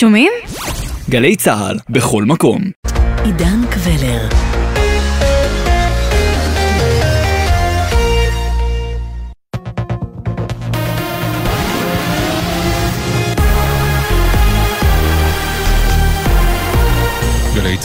שומעים? 0.00 0.32
גלי 1.10 1.36
צה"ל, 1.36 1.78
בכל 1.90 2.24
מקום. 2.24 2.62
עידן 3.24 3.60
קבלר 3.70 4.47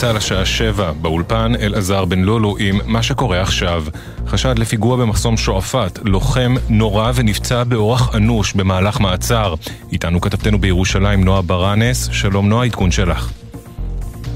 צה"ל 0.04 0.16
השעה 0.16 0.44
שבע, 0.44 0.92
באולפן 0.92 1.52
אלעזר 1.60 2.04
בן 2.04 2.18
לולו 2.18 2.56
עם 2.60 2.78
מה 2.86 3.02
שקורה 3.02 3.40
עכשיו. 3.40 3.84
חשד 4.26 4.58
לפיגוע 4.58 4.96
במחסום 4.96 5.36
שועפאט, 5.36 5.98
לוחם 6.04 6.54
נורה 6.70 7.10
ונפצע 7.14 7.64
באורח 7.64 8.16
אנוש 8.16 8.52
במהלך 8.52 9.00
מעצר. 9.00 9.54
איתנו 9.92 10.20
כתבתנו 10.20 10.58
בירושלים 10.58 11.24
נועה 11.24 11.42
ברנס, 11.42 12.08
שלום 12.12 12.48
נועה, 12.48 12.66
עדכון 12.66 12.90
שלך. 12.90 13.32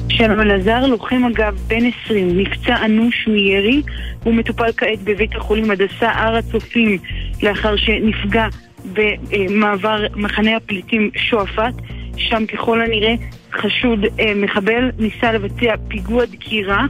שלום 0.09 0.41
אלעזר, 0.41 0.87
לוחם 0.87 1.23
אגב 1.25 1.55
בן 1.67 1.87
20, 2.05 2.39
נפצע 2.41 2.85
אנוש 2.85 3.29
מירי, 3.29 3.83
הוא 4.25 4.35
מטופל 4.35 4.73
כעת 4.77 5.03
בבית 5.05 5.37
החולים 5.37 5.71
הדסה 5.71 6.11
הר 6.11 6.37
הצופים 6.37 6.99
לאחר 7.43 7.77
שנפגע 7.77 8.47
במעבר 8.93 10.07
מחנה 10.17 10.57
הפליטים 10.57 11.11
שועפאט, 11.17 11.75
שם 12.19 12.47
ככל 12.47 12.81
הנראה 12.81 13.15
חשוד 13.53 13.99
אה, 14.21 14.33
מחבל 14.37 14.91
ניסה 14.99 15.33
לבצע 15.33 15.75
פיגוע 15.89 16.25
דקירה, 16.25 16.87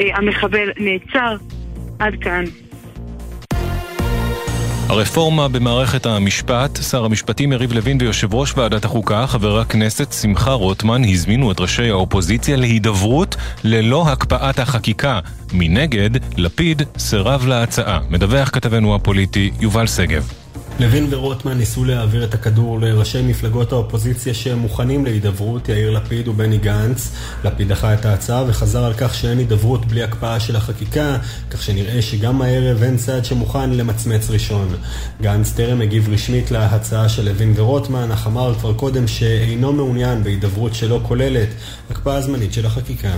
אה, 0.00 0.16
המחבל 0.16 0.70
נעצר, 0.78 1.36
עד 1.98 2.14
כאן. 2.20 2.44
הרפורמה 4.90 5.48
במערכת 5.48 6.06
המשפט, 6.06 6.78
שר 6.90 7.04
המשפטים 7.04 7.52
יריב 7.52 7.72
לוין 7.72 7.98
ויושב 8.00 8.34
ראש 8.34 8.52
ועדת 8.56 8.84
החוקה, 8.84 9.26
חבר 9.26 9.58
הכנסת 9.58 10.12
שמחה 10.12 10.52
רוטמן, 10.52 11.04
הזמינו 11.04 11.52
את 11.52 11.60
ראשי 11.60 11.90
האופוזיציה 11.90 12.56
להידברות 12.56 13.36
ללא 13.64 14.04
הקפאת 14.08 14.58
החקיקה. 14.58 15.20
מנגד, 15.52 16.10
לפיד 16.36 16.82
סירב 16.98 17.46
להצעה. 17.46 18.00
מדווח 18.10 18.50
כתבנו 18.50 18.94
הפוליטי 18.94 19.50
יובל 19.60 19.86
שגב. 19.86 20.39
לוין 20.80 21.06
ורוטמן 21.10 21.58
ניסו 21.58 21.84
להעביר 21.84 22.24
את 22.24 22.34
הכדור 22.34 22.80
לראשי 22.80 23.22
מפלגות 23.22 23.72
האופוזיציה 23.72 24.34
שהם 24.34 24.58
מוכנים 24.58 25.04
להידברות, 25.04 25.68
יאיר 25.68 25.90
לפיד 25.90 26.28
ובני 26.28 26.58
גנץ. 26.58 27.12
לפיד 27.44 27.68
דחה 27.68 27.94
את 27.94 28.04
ההצעה 28.04 28.44
וחזר 28.48 28.84
על 28.84 28.92
כך 28.94 29.14
שאין 29.14 29.38
הידברות 29.38 29.86
בלי 29.86 30.02
הקפאה 30.02 30.40
של 30.40 30.56
החקיקה, 30.56 31.16
כך 31.50 31.62
שנראה 31.62 32.02
שגם 32.02 32.42
הערב 32.42 32.82
אין 32.82 32.96
צעד 32.96 33.24
שמוכן 33.24 33.70
למצמץ 33.70 34.30
ראשון. 34.30 34.76
גנץ 35.22 35.52
טרם 35.52 35.80
הגיב 35.80 36.08
רשמית 36.12 36.50
להצעה 36.50 37.08
של 37.08 37.24
לוין 37.24 37.52
ורוטמן, 37.56 38.12
אך 38.12 38.26
אמר 38.26 38.54
כבר 38.54 38.74
קודם 38.74 39.08
שאינו 39.08 39.72
מעוניין 39.72 40.22
בהידברות 40.22 40.74
שלא 40.74 41.00
כוללת 41.02 41.48
הקפאה 41.90 42.20
זמנית 42.20 42.52
של 42.52 42.66
החקיקה. 42.66 43.12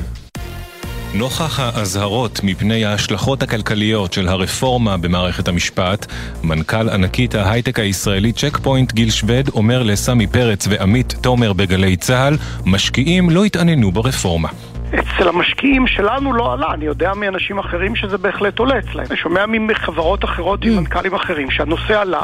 נוכח 1.15 1.61
האזהרות 1.61 2.41
מפני 2.43 2.85
ההשלכות 2.85 3.43
הכלכליות 3.43 4.13
של 4.13 4.29
הרפורמה 4.29 4.97
במערכת 4.97 5.49
המשפט, 5.49 6.07
מנכ"ל 6.45 6.89
ענקית 6.89 7.35
ההייטק 7.35 7.79
הישראלי 7.79 8.33
צ'ק 8.33 8.57
פוינט 8.57 8.93
גיל 8.93 9.11
שווד 9.11 9.49
אומר 9.55 9.83
לסמי 9.83 10.27
פרץ 10.27 10.67
ועמית 10.71 11.15
תומר 11.21 11.53
בגלי 11.53 11.97
צה"ל, 11.97 12.37
משקיעים 12.67 13.31
לא 13.31 13.45
התעניינו 13.45 13.93
ברפורמה. 13.93 14.49
אצל 14.89 15.29
המשקיעים 15.29 15.87
שלנו 15.87 16.33
לא 16.33 16.53
עלה, 16.53 16.67
אני 16.75 16.85
יודע 16.85 17.15
מאנשים 17.15 17.59
אחרים 17.59 17.97
שזה 17.97 18.19
בהחלט 18.19 18.59
עולה 18.59 18.79
אצלהם. 18.79 19.07
אני 19.11 19.17
שומע 19.17 19.47
מחברות 19.47 20.25
אחרות 20.25 20.65
עם 20.65 20.77
מנכ"לים 20.77 21.15
אחרים 21.15 21.51
שהנושא 21.51 22.01
עלה. 22.01 22.23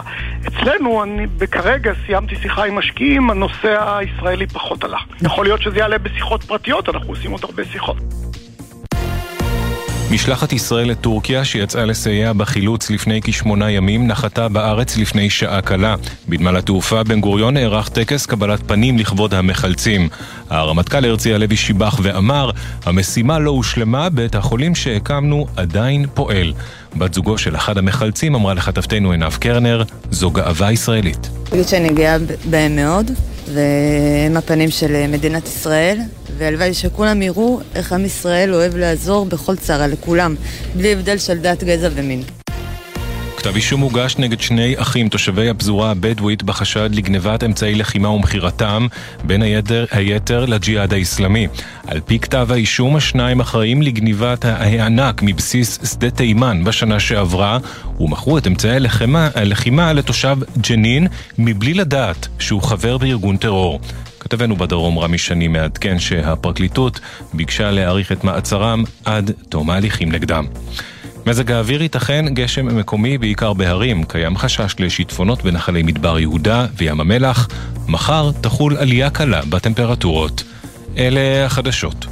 אצלנו, 0.48 1.02
אני 1.02 1.26
כרגע 1.50 1.92
סיימתי 2.06 2.36
שיחה 2.36 2.64
עם 2.64 2.78
משקיעים, 2.78 3.30
הנושא 3.30 3.96
הישראלי 3.98 4.46
פחות 4.46 4.84
עלה. 4.84 4.98
יכול 5.22 5.44
להיות 5.44 5.62
שזה 5.62 5.78
יעלה 5.78 5.98
בשיחות 5.98 6.42
פרטיות, 6.42 6.88
אנחנו 6.88 7.08
עושים 7.08 7.30
עוד 7.30 7.40
הרבה 7.44 7.62
שיחות. 7.72 7.96
משלחת 10.10 10.52
ישראל 10.52 10.90
לטורקיה 10.90 11.44
שיצאה 11.44 11.84
לסייע 11.84 12.32
בחילוץ 12.32 12.90
לפני 12.90 13.20
כשמונה 13.22 13.70
ימים 13.70 14.06
נחתה 14.06 14.48
בארץ 14.48 14.96
לפני 14.96 15.30
שעה 15.30 15.60
קלה. 15.60 15.94
בנמל 16.28 16.56
התעופה 16.56 17.02
בן 17.02 17.20
גוריון 17.20 17.54
נערך 17.54 17.88
טקס 17.88 18.26
קבלת 18.26 18.60
פנים 18.66 18.98
לכבוד 18.98 19.34
המחלצים. 19.34 20.08
הרמטכ"ל 20.50 21.04
הרצי 21.04 21.34
הלוי 21.34 21.56
שיבח 21.56 21.98
ואמר, 22.02 22.50
המשימה 22.84 23.38
לא 23.38 23.50
הושלמה, 23.50 24.08
בית 24.08 24.34
החולים 24.34 24.74
שהקמנו 24.74 25.46
עדיין 25.56 26.06
פועל. 26.14 26.52
בת 26.96 27.14
זוגו 27.14 27.38
של 27.38 27.56
אחד 27.56 27.78
המחלצים 27.78 28.34
אמרה 28.34 28.54
לכתבתנו 28.54 29.10
עינב 29.10 29.34
קרנר, 29.34 29.82
זו 30.10 30.30
גאווה 30.30 30.72
ישראלית. 30.72 31.28
אני 31.36 31.50
חושבת 31.50 31.68
שאני 31.68 31.88
גאה 31.88 32.16
בהם 32.50 32.76
מאוד, 32.76 33.10
והם 33.54 34.36
הפנים 34.36 34.70
של 34.70 35.06
מדינת 35.06 35.48
ישראל, 35.48 35.98
והלוואי 36.38 36.74
שכולם 36.74 37.22
יראו 37.22 37.60
איך 37.74 37.92
עם 37.92 38.04
ישראל 38.04 38.54
אוהב 38.54 38.76
לעזור 38.76 39.26
בכל 39.26 39.56
צרה 39.56 39.86
לכולם, 39.86 40.34
בלי 40.76 40.92
הבדל 40.92 41.18
של 41.18 41.38
דת, 41.38 41.64
גזע 41.64 41.88
ומין. 41.94 42.22
כתב 43.48 43.56
אישום 43.56 43.80
הוגש 43.80 44.16
נגד 44.18 44.40
שני 44.40 44.74
אחים 44.76 45.08
תושבי 45.08 45.48
הפזורה 45.48 45.90
הבדואית 45.90 46.42
בחשד 46.42 46.94
לגנבת 46.94 47.44
אמצעי 47.44 47.74
לחימה 47.74 48.08
ומכירתם, 48.08 48.86
בין 49.24 49.42
היתר, 49.42 49.84
היתר 49.90 50.46
לג'יהאד 50.46 50.92
האיסלאמי. 50.92 51.46
על 51.86 52.00
פי 52.00 52.18
כתב 52.18 52.48
האישום, 52.50 52.96
השניים 52.96 53.40
אחראים 53.40 53.82
לגניבת 53.82 54.44
הענק 54.44 55.22
מבסיס 55.22 55.78
שדה 55.92 56.10
תימן 56.10 56.64
בשנה 56.64 57.00
שעברה, 57.00 57.58
ומכרו 58.00 58.38
את 58.38 58.46
אמצעי 58.46 58.76
הלחימה, 58.76 59.28
הלחימה 59.34 59.92
לתושב 59.92 60.36
ג'נין 60.60 61.06
מבלי 61.38 61.74
לדעת 61.74 62.28
שהוא 62.38 62.62
חבר 62.62 62.98
בארגון 62.98 63.36
טרור. 63.36 63.80
כתבנו 64.20 64.56
בדרום 64.56 64.98
רמי 64.98 65.18
שני 65.18 65.48
מעדכן 65.48 65.98
שהפרקליטות 65.98 67.00
ביקשה 67.34 67.70
להאריך 67.70 68.12
את 68.12 68.24
מעצרם 68.24 68.84
עד 69.04 69.30
תום 69.48 69.70
ההליכים 69.70 70.12
נגדם. 70.12 70.46
מזג 71.28 71.52
האוויר 71.52 71.82
ייתכן 71.82 72.24
גשם 72.28 72.78
מקומי 72.78 73.18
בעיקר 73.18 73.52
בהרים, 73.52 74.04
קיים 74.04 74.36
חשש 74.36 74.74
לשיטפונות 74.78 75.42
בנחלי 75.42 75.82
מדבר 75.82 76.18
יהודה 76.18 76.66
וים 76.76 77.00
המלח. 77.00 77.48
מחר 77.88 78.30
תחול 78.40 78.76
עלייה 78.76 79.10
קלה 79.10 79.40
בטמפרטורות. 79.50 80.42
אלה 80.98 81.46
החדשות. 81.46 82.06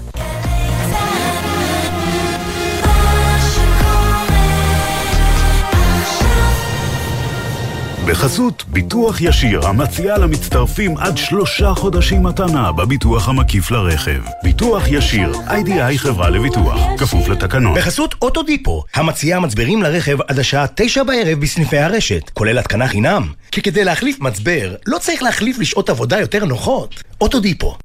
בחסות 8.06 8.64
ביטוח 8.68 9.20
ישיר 9.20 9.66
המציע 9.66 10.18
למצטרפים 10.18 10.96
עד 10.98 11.16
שלושה 11.16 11.74
חודשים 11.74 12.22
מתנה 12.22 12.72
בביטוח 12.72 13.28
המקיף 13.28 13.70
לרכב. 13.70 14.20
ביטוח 14.42 14.82
ישיר, 14.88 15.32
איי-די-איי 15.50 15.98
חברה 15.98 16.30
לביטוח, 16.30 16.80
כפוף 16.98 17.28
לתקנון. 17.28 17.74
בחסות 17.78 18.14
אוטודיפו, 18.22 18.84
המציע 18.94 19.40
מצברים 19.40 19.82
לרכב 19.82 20.18
עד 20.28 20.38
השעה 20.38 20.66
תשע 20.74 21.02
בערב 21.02 21.40
בסניפי 21.40 21.78
הרשת, 21.78 22.30
כולל 22.30 22.58
התקנה 22.58 22.88
חינם. 22.88 23.32
כי 23.52 23.62
כדי 23.62 23.84
להחליף 23.84 24.20
מצבר, 24.20 24.74
לא 24.86 24.98
צריך 24.98 25.22
להחליף 25.22 25.58
לשעות 25.58 25.90
עבודה 25.90 26.20
יותר 26.20 26.44
נוחות. 26.44 27.02
אוטודיפו. 27.20 27.76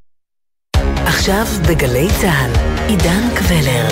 עכשיו 1.05 1.45
בגלי 1.69 2.07
צה"ל, 2.21 2.51
עידן 2.87 3.29
קבלר 3.35 3.87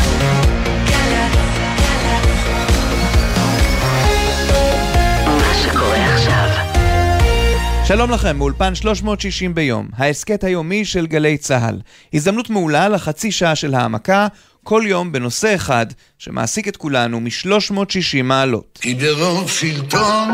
שלום 7.89 8.11
לכם, 8.11 8.37
מאולפן 8.37 8.75
360 8.75 9.55
ביום, 9.55 9.87
ההסכת 9.97 10.43
היומי 10.43 10.85
של 10.85 11.07
גלי 11.07 11.37
צה"ל. 11.37 11.79
הזדמנות 12.13 12.49
מעולה 12.49 12.89
לחצי 12.89 13.31
שעה 13.31 13.55
של 13.55 13.75
העמקה, 13.75 14.27
כל 14.63 14.83
יום 14.85 15.11
בנושא 15.11 15.55
אחד 15.55 15.85
שמעסיק 16.17 16.67
את 16.67 16.77
כולנו 16.77 17.19
מ-360 17.19 18.23
מעלות. 18.23 18.79
כי 18.81 18.95
ברוב 18.95 19.49
שלטון 19.49 20.29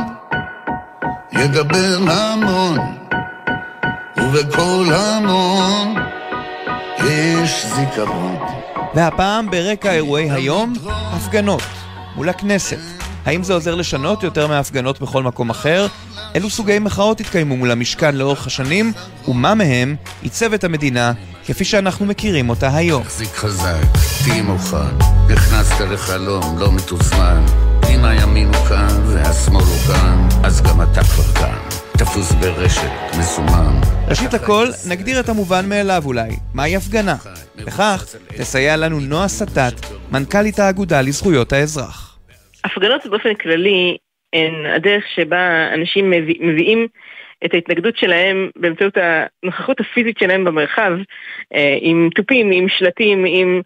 ידבר 1.31 1.97
המון, 2.07 2.77
ובכל 4.17 4.85
המון 4.94 5.95
יש 7.07 7.65
זיכרון. 7.65 8.35
והפעם 8.95 9.50
ברקע 9.51 9.94
אירועי 9.94 10.31
היום, 10.31 10.74
הפגנות 10.88 11.63
מול 12.15 12.30
הכנסת. 12.30 13.05
האם 13.25 13.44
זה 13.44 13.54
עוזר 13.54 13.75
לשנות 13.75 14.24
יותר 14.24 14.48
מההפגנות 14.48 15.01
בכל 15.01 15.24
מקום 15.24 15.50
אחר? 15.50 15.88
אילו 16.36 16.50
סוגי 16.50 16.80
מחאות 16.80 17.19
התקיימו 17.19 17.57
מול 17.57 17.72
המשכן 17.72 18.16
לאורך 18.16 18.48
השנים, 18.48 18.94
ומה 19.27 19.56
מהם 19.56 19.95
עיצב 20.22 20.54
את 20.54 20.63
המדינה 20.63 21.13
כפי 21.45 21.66
שאנחנו 21.66 22.06
מכירים 22.06 22.50
אותה 22.50 22.75
היום. 22.75 23.04
תחזיק 23.04 23.36
חזק, 23.36 23.83
תהי 24.24 24.42
מוכן, 24.42 24.98
נכנסת 25.30 25.81
לחלום 25.81 26.60
לא 26.60 26.72
מתוזמן. 26.72 27.45
אם 27.89 28.06
הימין 28.06 28.48
הוא 28.48 28.66
כאן 28.66 29.01
והשמאל 29.07 29.63
הוא 29.63 29.78
כאן, 29.88 30.28
אז 30.44 30.62
גם 30.62 30.81
אתה 30.81 31.04
כבר 31.04 31.24
כאן. 31.24 31.57
תפוס 31.98 32.31
ברשת, 32.31 32.92
מסומם. 33.19 33.81
ראשית 34.07 34.33
לכל, 34.33 34.68
נגדיר 34.88 35.19
את 35.19 35.30
המובן 35.30 35.69
מאליו 35.69 36.04
אולי, 36.06 36.36
מהי 36.54 36.75
הפגנה? 36.75 37.16
בכך 37.56 38.06
תסייע 38.38 38.78
לנו 38.78 39.00
נועה 39.00 39.28
סטט, 39.28 39.86
מנכ"לית 40.12 40.60
האגודה 40.60 41.01
לזכויות 41.01 41.54
האזרח. 41.54 42.05
הפגנות 42.65 43.06
באופן 43.06 43.33
כללי 43.33 43.97
הן 44.33 44.65
הדרך 44.65 45.07
שבה 45.07 45.73
אנשים 45.73 46.09
מביא, 46.09 46.35
מביאים 46.39 46.88
את 47.45 47.53
ההתנגדות 47.53 47.97
שלהם 47.97 48.50
באמצעות 48.56 48.97
הנוכחות 48.97 49.79
הפיזית 49.79 50.17
שלהם 50.17 50.45
במרחב, 50.45 50.91
אה, 51.56 51.77
עם 51.81 52.09
תופים, 52.15 52.51
עם 52.51 52.69
שלטים, 52.69 53.25
עם 53.27 53.62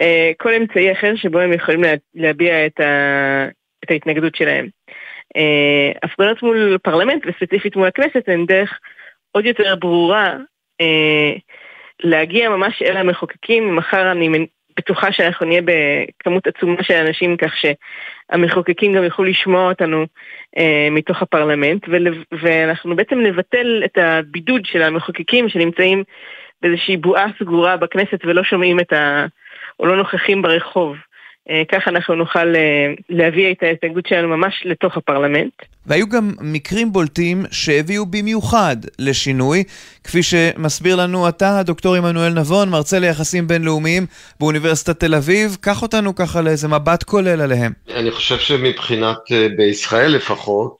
אה, 0.00 0.32
כל 0.38 0.54
אמצעי 0.54 0.92
אחר 0.92 1.16
שבו 1.16 1.38
הם 1.38 1.52
יכולים 1.52 1.82
לה, 1.82 1.94
להביע 2.14 2.66
את, 2.66 2.80
ה, 2.80 3.48
את 3.84 3.90
ההתנגדות 3.90 4.34
שלהם. 4.34 4.68
אה, 5.36 5.92
הפגנות 6.02 6.42
מול 6.42 6.78
פרלמנט 6.82 7.22
וספציפית 7.26 7.76
מול 7.76 7.86
הכנסת 7.88 8.28
הן 8.28 8.46
דרך 8.46 8.78
עוד 9.32 9.46
יותר 9.46 9.74
ברורה 9.76 10.36
להגיע 12.04 12.48
ממש 12.48 12.82
אל 12.82 12.96
המחוקקים. 12.96 13.76
מחר 13.76 14.12
אני 14.12 14.46
בטוחה 14.76 15.12
שאנחנו 15.12 15.46
נהיה 15.46 15.62
בכמות 15.62 16.46
עצומה 16.46 16.82
של 16.82 16.94
אנשים 16.94 17.36
כך 17.36 17.52
שהמחוקקים 17.56 18.92
גם 18.92 19.04
יוכלו 19.04 19.24
לשמוע 19.24 19.68
אותנו 19.68 20.06
אה, 20.58 20.88
מתוך 20.90 21.22
הפרלמנט 21.22 21.88
ואנחנו 22.32 22.96
בעצם 22.96 23.20
נבטל 23.20 23.82
את 23.84 23.98
הבידוד 23.98 24.66
של 24.66 24.82
המחוקקים 24.82 25.48
שנמצאים 25.48 26.04
באיזושהי 26.62 26.96
בועה 26.96 27.26
סגורה 27.38 27.76
בכנסת 27.76 28.20
ולא 28.24 28.42
שומעים 28.44 28.80
את 28.80 28.92
ה... 28.92 29.26
או 29.80 29.86
לא 29.86 29.96
נוכחים 29.96 30.42
ברחוב. 30.42 30.96
אה, 31.50 31.62
ככה 31.72 31.90
אנחנו 31.90 32.14
נוכל 32.14 32.56
אה, 32.56 32.94
להביא 33.08 33.52
את 33.52 33.62
ההתנגדות 33.62 34.06
שלנו 34.06 34.28
ממש 34.28 34.62
לתוך 34.64 34.96
הפרלמנט. 34.96 35.52
והיו 35.86 36.08
גם 36.08 36.32
מקרים 36.40 36.92
בולטים 36.92 37.44
שהביאו 37.50 38.06
במיוחד 38.06 38.76
לשינוי, 38.98 39.64
כפי 40.04 40.22
שמסביר 40.22 40.96
לנו 40.96 41.28
אתה, 41.28 41.58
הדוקטור 41.58 41.94
עמנואל 41.94 42.32
נבון, 42.32 42.68
מרצה 42.68 42.98
ליחסים 42.98 43.46
בינלאומיים 43.46 44.06
באוניברסיטת 44.40 45.00
תל 45.00 45.14
אביב. 45.14 45.56
קח 45.60 45.82
אותנו 45.82 46.14
ככה 46.14 46.42
לאיזה 46.42 46.68
מבט 46.68 47.02
כולל 47.02 47.40
עליהם. 47.40 47.72
אני 47.94 48.10
חושב 48.10 48.38
שמבחינת, 48.38 49.18
אה, 49.32 49.46
בישראל 49.56 50.10
לפחות, 50.10 50.76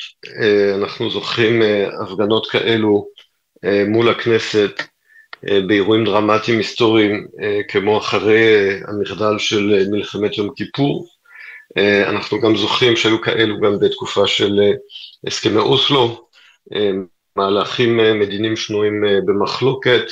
אנחנו 0.83 1.11
זוכרים 1.11 1.63
הפגנות 2.03 2.47
כאלו 2.47 3.07
מול 3.89 4.09
הכנסת 4.09 4.83
באירועים 5.43 6.05
דרמטיים 6.05 6.59
היסטוריים 6.59 7.27
אה, 7.43 7.61
כמו 7.69 7.99
אחרי 7.99 8.55
אה, 8.55 8.79
המחדל 8.89 9.39
של 9.39 9.89
מלחמת 9.91 10.39
יום 10.39 10.51
כיפור. 10.57 11.09
אנחנו 12.07 12.41
גם 12.41 12.57
זוכרים 12.57 12.97
שהיו 12.97 13.21
כאלו 13.21 13.61
גם 13.61 13.79
בתקופה 13.79 14.27
של 14.27 14.61
הסכמי 15.27 15.59
אוסלו, 15.59 16.27
מהלכים 17.37 17.97
מדיניים 17.97 18.57
שנויים 18.57 19.05
במחלוקת, 19.27 20.03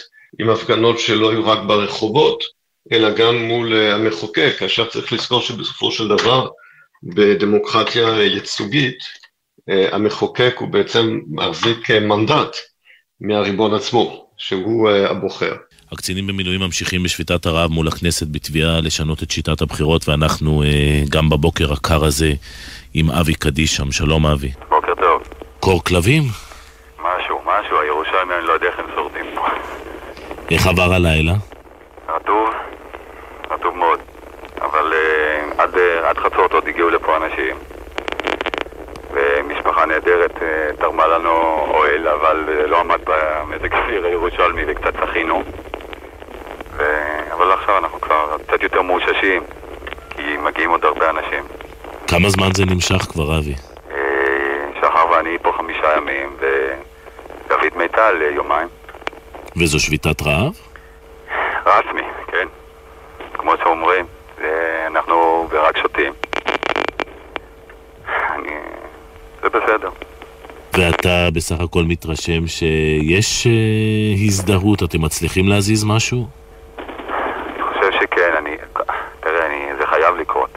עם 0.40 0.50
הפגנות 0.50 0.98
שלא 0.98 1.30
היו 1.30 1.46
רק 1.46 1.58
ברחובות, 1.66 2.44
אלא 2.92 3.10
גם 3.10 3.36
מול 3.36 3.74
המחוקק, 3.74 4.52
כאשר 4.58 4.88
צריך 4.88 5.12
לזכור 5.12 5.40
שבסופו 5.40 5.92
של 5.92 6.08
דבר 6.08 6.48
בדמוקרטיה 7.02 8.08
ייצוגית 8.08 8.98
המחוקק 9.68 10.54
הוא 10.58 10.68
בעצם 10.68 11.20
מחזיק 11.30 11.90
מנדט 11.90 12.56
מהריבון 13.20 13.74
עצמו. 13.74 14.29
שהוא 14.40 14.88
uh, 14.88 15.10
הבוחר. 15.10 15.52
הקצינים 15.92 16.26
במילואים 16.26 16.60
ממשיכים 16.60 17.02
בשביתת 17.02 17.46
הרעב 17.46 17.70
מול 17.70 17.88
הכנסת 17.88 18.26
בתביעה 18.30 18.80
לשנות 18.80 19.22
את 19.22 19.30
שיטת 19.30 19.60
הבחירות 19.60 20.08
ואנחנו 20.08 20.62
uh, 20.62 21.10
גם 21.10 21.28
בבוקר 21.30 21.72
הקר 21.72 22.04
הזה 22.04 22.32
עם 22.94 23.10
אבי 23.10 23.34
קדיש 23.34 23.76
שם. 23.76 23.92
שלום 23.92 24.26
אבי. 24.26 24.52
בוקר 24.68 24.94
טוב. 24.94 25.22
קור 25.60 25.84
כלבים? 25.84 26.22
משהו, 26.98 27.38
משהו, 27.46 27.80
הירושלמי 27.80 28.34
אני 28.38 28.46
לא 28.46 28.52
יודע 28.52 28.66
איך 28.66 28.78
הם 28.78 28.86
שורדים 28.94 29.26
פה. 29.34 29.46
איך 30.50 30.66
עבר 30.66 30.92
הלילה? 30.94 31.34
רטוב, 32.08 32.48
רטוב 33.50 33.76
מאוד. 33.76 33.98
אבל 34.62 34.92
uh, 34.92 35.60
עד, 35.60 35.74
עד 36.04 36.18
חצות 36.18 36.52
עוד 36.52 36.68
הגיעו 36.68 36.90
לפה 36.90 37.16
אנשים. 37.16 37.56
ומשפחה 39.40 39.86
נהדרת 39.86 40.42
אה, 40.42 40.70
תרמה 40.78 41.06
לנו 41.06 41.30
אוהל, 41.70 42.08
אבל 42.08 42.44
אה, 42.48 42.66
לא 42.66 42.80
עמד 42.80 43.00
במזג 43.04 43.74
האוויר 43.74 44.06
הירושלמי 44.06 44.62
וקצת 44.66 44.96
צחינו. 44.96 45.42
ו... 46.76 46.82
אבל 47.32 47.52
עכשיו 47.52 47.78
אנחנו 47.78 48.00
כבר 48.00 48.36
קצת 48.46 48.62
יותר 48.62 48.82
מאוששים, 48.82 49.42
כי 50.10 50.36
מגיעים 50.36 50.70
עוד 50.70 50.84
הרבה 50.84 51.10
אנשים. 51.10 51.44
כמה 52.06 52.28
זמן 52.28 52.48
זה 52.56 52.64
נמשך 52.64 53.02
כבר, 53.02 53.38
אבי? 53.38 53.54
אה, 53.90 54.80
שחר 54.80 55.10
ואני 55.10 55.38
פה 55.42 55.52
חמישה 55.56 55.96
ימים, 55.96 56.36
ודוד 56.38 57.76
מיטל 57.76 58.22
יומיים. 58.30 58.68
וזו 59.56 59.80
שביתת 59.80 60.22
רעב? 60.22 60.52
רסמי, 61.66 62.02
כן. 62.26 62.48
כמו 63.32 63.52
שאומרים, 63.62 64.06
אנחנו 64.86 65.48
רק 65.52 65.78
שותים. 65.78 66.12
אני... 68.08 68.50
זה 69.42 69.48
בסדר. 69.48 69.90
ואתה 70.72 71.28
בסך 71.34 71.60
הכל 71.60 71.82
מתרשם 71.84 72.46
שיש 72.46 73.46
uh, 73.46 74.26
הזדהות, 74.26 74.82
אתם 74.82 75.02
מצליחים 75.02 75.48
להזיז 75.48 75.84
משהו? 75.84 76.26
אני 76.78 77.62
חושב 77.62 78.00
שכן, 78.00 78.32
אני... 78.38 78.56
תראה, 79.20 79.46
אני... 79.46 79.76
זה 79.78 79.86
חייב 79.86 80.16
לקרות. 80.16 80.50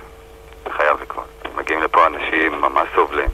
זה 0.63 0.69
חייב 0.77 1.01
לקרות. 1.01 1.25
מגיעים 1.57 1.83
לפה 1.83 2.07
אנשים 2.07 2.61
ממש 2.61 2.87
סובלים. 2.95 3.29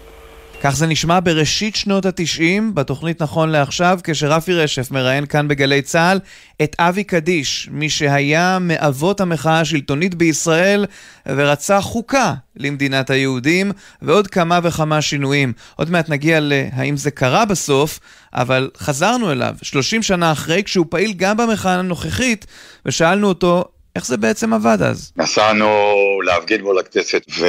כך 0.62 0.76
זה 0.76 0.88
נשמע 0.88 1.20
בראשית 1.24 1.76
שנות 1.76 2.06
התשעים, 2.06 2.76
בתוכנית 2.76 3.22
נכון 3.22 3.50
לעכשיו, 3.50 4.00
כשרפי 4.04 4.54
רשף 4.54 4.92
מראיין 4.92 5.26
כאן 5.26 5.48
בגלי 5.48 5.82
צה"ל 5.82 6.20
את 6.64 6.76
אבי 6.80 7.04
קדיש, 7.04 7.70
מי 7.72 7.90
שהיה 7.90 8.58
מאבות 8.62 9.22
המחאה 9.22 9.60
השלטונית 9.60 10.16
בישראל 10.16 10.86
ורצה 11.28 11.82
חוקה 11.82 12.34
למדינת 12.58 13.10
היהודים, 13.10 13.72
ועוד 14.02 14.28
כמה 14.28 14.60
וכמה 14.64 15.02
שינויים. 15.02 15.54
עוד 15.76 15.92
מעט 15.92 16.10
נגיע 16.10 16.40
להאם 16.42 16.98
זה 16.98 17.12
קרה 17.12 17.46
בסוף, 17.46 18.00
אבל 18.34 18.70
חזרנו 18.78 19.32
אליו 19.32 19.56
30 19.62 20.04
שנה 20.04 20.32
אחרי, 20.32 20.64
כשהוא 20.64 20.86
פעיל 20.90 21.14
גם 21.14 21.38
במחאה 21.38 21.76
הנוכחית, 21.76 22.46
ושאלנו 22.86 23.28
אותו 23.28 23.66
איך 23.96 24.06
זה 24.06 24.18
בעצם 24.18 24.54
עבד 24.54 24.82
אז. 24.82 25.12
נסענו 25.18 25.70
להפגין 26.26 26.62
מול 26.62 26.80
הכנסת, 26.80 27.22
ו... 27.40 27.46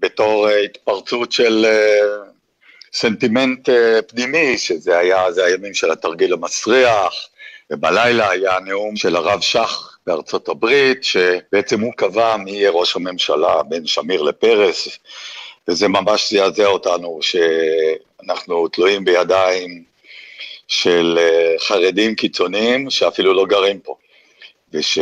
בתור 0.00 0.48
אה, 0.48 0.58
התפרצות 0.58 1.32
של 1.32 1.64
אה, 1.68 1.98
סנטימנט 2.92 3.68
אה, 3.68 4.02
פנימי, 4.02 4.58
שזה 4.58 4.98
היה, 4.98 5.32
זה 5.32 5.44
הימים 5.44 5.74
של 5.74 5.90
התרגיל 5.90 6.32
המסריח, 6.32 7.14
ובלילה 7.70 8.30
היה 8.30 8.56
הנאום 8.56 8.96
של 8.96 9.16
הרב 9.16 9.40
שך 9.40 9.98
בארצות 10.06 10.48
הברית, 10.48 11.04
שבעצם 11.04 11.80
הוא 11.80 11.92
קבע 11.96 12.36
מי 12.36 12.50
יהיה 12.50 12.70
ראש 12.70 12.96
הממשלה 12.96 13.62
בין 13.62 13.86
שמיר 13.86 14.22
לפרס, 14.22 14.88
וזה 15.68 15.88
ממש 15.88 16.32
זעזע 16.32 16.66
אותנו, 16.66 17.18
שאנחנו 17.22 18.68
תלויים 18.68 19.04
בידיים 19.04 19.84
של 20.68 21.18
חרדים 21.58 22.14
קיצוניים 22.14 22.90
שאפילו 22.90 23.34
לא 23.34 23.46
גרים 23.46 23.80
פה. 23.80 23.96
וש... 24.72 24.98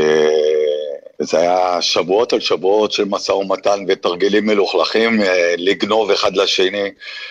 וזה 1.20 1.38
היה 1.38 1.82
שבועות 1.82 2.32
על 2.32 2.40
שבועות 2.40 2.92
של 2.92 3.04
משא 3.04 3.32
ומתן 3.32 3.84
ותרגילים 3.88 4.46
מלוכלכים, 4.46 5.22
אה, 5.22 5.54
לגנוב 5.58 6.10
אחד 6.10 6.36
לשני 6.36 6.90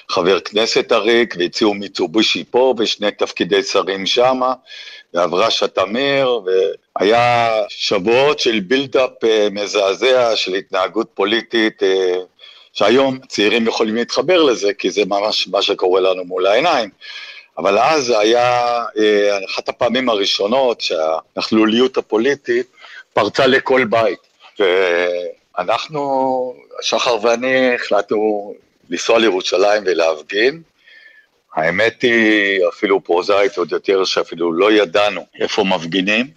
חבר 0.10 0.40
כנסת 0.40 0.92
עריק, 0.92 1.36
והציעו 1.38 1.74
מיצובישי 1.74 2.44
פה 2.52 2.74
ושני 2.78 3.12
תפקידי 3.12 3.64
שרים 3.64 4.06
שמה, 4.06 4.54
ואברשה 5.14 5.68
תמיר, 5.68 6.42
והיה 7.00 7.52
שבועות 7.70 8.40
של 8.40 8.60
בילדאפ 8.60 9.24
אה, 9.24 9.48
מזעזע 9.52 10.36
של 10.36 10.54
התנהגות 10.54 11.08
פוליטית, 11.14 11.84
אה, 11.84 12.16
שהיום 12.74 13.20
צעירים 13.28 13.68
יכולים 13.68 13.96
להתחבר 13.96 14.44
לזה, 14.44 14.74
כי 14.74 14.92
זה 14.92 15.02
ממש 15.06 15.48
מה 15.48 15.62
שקורה 15.62 16.02
לנו 16.02 16.24
מול 16.26 16.46
העיניים. 16.46 16.90
אבל 17.58 17.78
אז 17.78 18.06
זה 18.06 18.20
היה 18.20 18.84
אחת 19.50 19.70
הפעמים 19.70 20.10
הראשונות 20.10 20.82
שהנכלוליות 20.82 21.98
הפוליטית 21.98 22.68
פרצה 23.18 23.48
לכל 23.48 23.86
בית. 23.86 24.20
ואנחנו, 24.60 26.54
שחר 26.82 27.18
ואני, 27.24 27.76
החלטנו 27.76 28.54
לנסוע 28.90 29.20
לירושלים 29.20 29.84
ולהפגין. 29.86 30.62
האמת 31.56 32.02
היא 32.02 32.62
אפילו 32.70 33.04
פרוזאית 33.04 33.58
עוד 33.58 33.72
יותר, 33.72 34.04
שאפילו 34.06 34.54
לא 34.54 34.72
ידענו 34.72 35.26
איפה 35.40 35.64
מפגינים, 35.64 36.28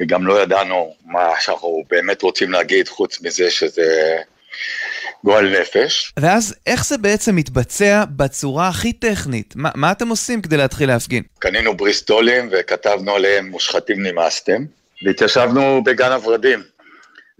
וגם 0.00 0.26
לא 0.26 0.42
ידענו 0.42 0.94
מה 1.06 1.28
שאנחנו 1.40 1.82
באמת 1.90 2.22
רוצים 2.22 2.52
להגיד, 2.52 2.88
חוץ 2.88 3.20
מזה 3.20 3.50
שזה 3.50 4.16
גועל 5.24 5.60
נפש. 5.60 6.12
ואז 6.18 6.54
איך 6.66 6.86
זה 6.86 6.98
בעצם 6.98 7.36
מתבצע 7.36 8.04
בצורה 8.16 8.68
הכי 8.68 8.92
טכנית? 8.92 9.54
מה, 9.56 9.70
מה 9.74 9.92
אתם 9.92 10.08
עושים 10.08 10.42
כדי 10.42 10.56
להתחיל 10.56 10.88
להפגין? 10.88 11.22
קנינו 11.38 11.76
בריסטולים 11.76 12.48
וכתבנו 12.52 13.14
עליהם 13.14 13.46
מושחתים 13.46 14.02
נמאסתם. 14.02 14.64
והתיישבנו 15.04 15.82
בגן 15.84 16.12
הוורדים. 16.12 16.62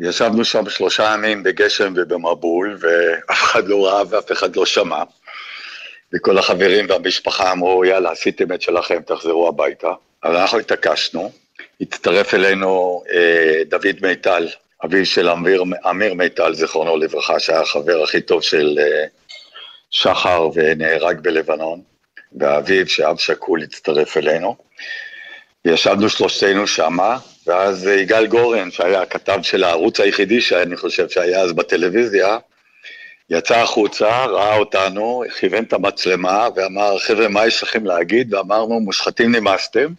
ישבנו 0.00 0.44
שם 0.44 0.70
שלושה 0.70 1.12
ימים 1.14 1.42
בגשם 1.42 1.92
ובמבול, 1.96 2.78
ואף 2.80 3.42
אחד 3.42 3.68
לא 3.68 3.86
ראה 3.86 4.02
ואף 4.10 4.32
אחד 4.32 4.56
לא 4.56 4.66
שמע. 4.66 5.02
וכל 6.14 6.38
החברים 6.38 6.86
והמשפחה 6.88 7.52
אמרו, 7.52 7.84
יאללה, 7.84 8.10
עשיתם 8.10 8.52
את 8.52 8.62
שלכם, 8.62 9.02
תחזרו 9.02 9.48
הביתה. 9.48 9.92
אבל 10.24 10.36
אנחנו 10.36 10.58
התעקשנו, 10.58 11.32
הצטרף 11.80 12.34
אלינו 12.34 13.02
אה, 13.12 13.62
דוד 13.68 13.96
מיטל, 14.02 14.48
אביו 14.84 15.06
של 15.06 15.28
אמיר, 15.28 15.64
אמיר 15.90 16.14
מיטל, 16.14 16.54
זיכרונו 16.54 16.96
לברכה, 16.96 17.40
שהיה 17.40 17.60
החבר 17.60 18.02
הכי 18.02 18.20
טוב 18.20 18.42
של 18.42 18.78
אה, 18.78 19.04
שחר 19.90 20.48
ונהרג 20.54 21.20
בלבנון. 21.20 21.82
באביב, 22.32 22.86
שאב 22.86 23.18
שכול 23.18 23.62
הצטרף 23.62 24.16
אלינו. 24.16 24.56
ישבנו 25.64 26.08
שלושתנו 26.08 26.66
שמה, 26.66 27.18
ואז 27.46 27.86
יגאל 27.86 28.26
גורן, 28.26 28.70
שהיה 28.70 29.02
הכתב 29.02 29.38
של 29.42 29.64
הערוץ 29.64 30.00
היחידי 30.00 30.40
שאני 30.40 30.76
חושב 30.76 31.08
שהיה 31.08 31.40
אז 31.40 31.52
בטלוויזיה, 31.52 32.38
יצא 33.30 33.58
החוצה, 33.58 34.24
ראה 34.24 34.56
אותנו, 34.56 35.24
כיוון 35.38 35.64
את 35.64 35.72
המצלמה 35.72 36.48
ואמר, 36.56 36.98
חבר'ה, 36.98 37.28
מה 37.28 37.46
יש 37.46 37.62
לכם 37.62 37.86
להגיד? 37.86 38.34
ואמרנו, 38.34 38.80
מושחתים 38.80 39.34
נמאסתם. 39.34 39.92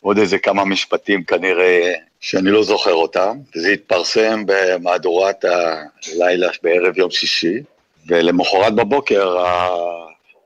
עוד 0.00 0.18
איזה 0.18 0.38
כמה 0.38 0.64
משפטים 0.64 1.24
כנראה 1.24 1.94
שאני 2.20 2.50
לא 2.50 2.62
זוכר 2.62 2.94
אותם, 2.94 3.36
וזה 3.56 3.68
התפרסם 3.68 4.42
במהדורת 4.46 5.44
הלילה 5.44 6.48
בערב 6.62 6.98
יום 6.98 7.10
שישי, 7.10 7.62
ולמחרת 8.08 8.74
בבוקר 8.74 9.36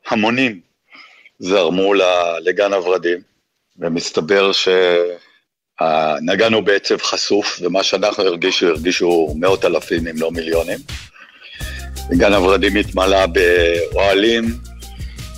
ההמונים 0.09 0.61
זרמו 1.39 1.95
לגן 2.41 2.73
הוורדים, 2.73 3.19
ומסתבר 3.79 4.53
שנגענו 5.81 6.65
בעצב 6.65 7.03
חשוף, 7.03 7.59
ומה 7.63 7.83
שאנחנו 7.83 8.25
הרגישו, 8.25 8.67
הרגישו 8.69 9.35
מאות 9.37 9.65
אלפים 9.65 10.07
אם 10.07 10.15
לא 10.17 10.31
מיליונים. 10.31 10.79
גן 12.11 12.33
הוורדים 12.33 12.77
התמלא 12.77 13.27
באוהלים 13.27 14.45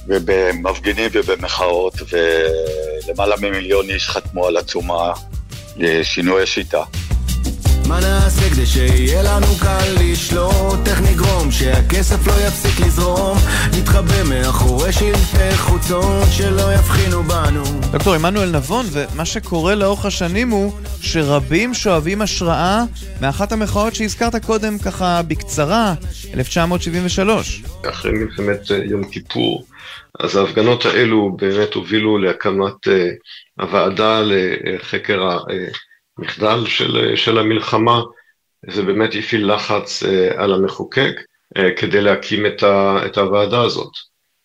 ובמפגינים 0.07 1.11
ובמחאות, 1.13 1.95
ולמעלה 2.11 3.37
ממיליון 3.37 3.91
איש 3.91 4.09
חתמו 4.09 4.47
על 4.47 4.57
עצומה 4.57 5.13
לשינוי 5.77 6.43
השיטה. 6.43 6.83
מה 7.89 8.01
נעשה 8.01 8.51
כדי 8.51 8.67
שיהיה 8.67 9.23
לנו 9.23 9.47
קל 9.61 9.95
לשלוט? 10.01 10.89
איך 10.89 11.01
נגרום 11.01 11.51
שהכסף 11.51 12.27
לא 12.27 12.33
יפסיק 12.33 12.87
לזרום? 12.87 13.39
נתחבא 13.79 14.23
מאחורי 14.29 14.93
שלטי 14.93 15.57
חוצות 15.57 16.29
שלא 16.31 16.75
יבחינו 16.75 17.23
בנו. 17.23 17.65
דוקטור 17.93 18.15
עמנואל 18.15 18.51
נבון, 18.51 18.87
ומה 18.93 19.25
שקורה 19.25 19.75
לאורך 19.75 20.07
השנים 20.07 20.51
הוא 20.51 20.73
שרבים 21.01 21.75
שואבים 21.75 22.23
השראה 22.23 22.85
מאחת 23.21 23.53
המחאות 23.53 23.95
שהזכרת 23.95 24.45
קודם 24.45 24.79
ככה 24.79 25.23
בקצרה, 25.23 25.95
1973. 26.35 27.63
אחרי 27.91 28.13
מלחמת 28.13 28.71
אה, 28.71 28.77
יום 28.77 29.05
כיפור, 29.11 29.65
אז 30.21 30.37
ההפגנות 30.37 30.87
האלו 30.87 31.37
באמת 31.41 31.75
הובילו 31.75 32.19
להקמת 32.19 32.89
אה, 32.89 33.09
הוועדה 33.61 34.23
לחקר 34.25 35.23
ה... 35.23 35.39
המחדל 36.19 36.67
של, 36.67 37.17
של 37.17 37.39
המלחמה, 37.39 38.03
זה 38.71 38.83
באמת 38.83 39.11
הפעיל 39.19 39.53
לחץ 39.55 40.03
uh, 40.03 40.07
על 40.37 40.55
המחוקק 40.55 41.21
uh, 41.59 41.63
כדי 41.77 42.01
להקים 42.01 42.47
את, 42.47 42.63
ה, 42.63 42.99
את 43.07 43.19
הוועדה 43.19 43.61
הזאת. 43.63 43.93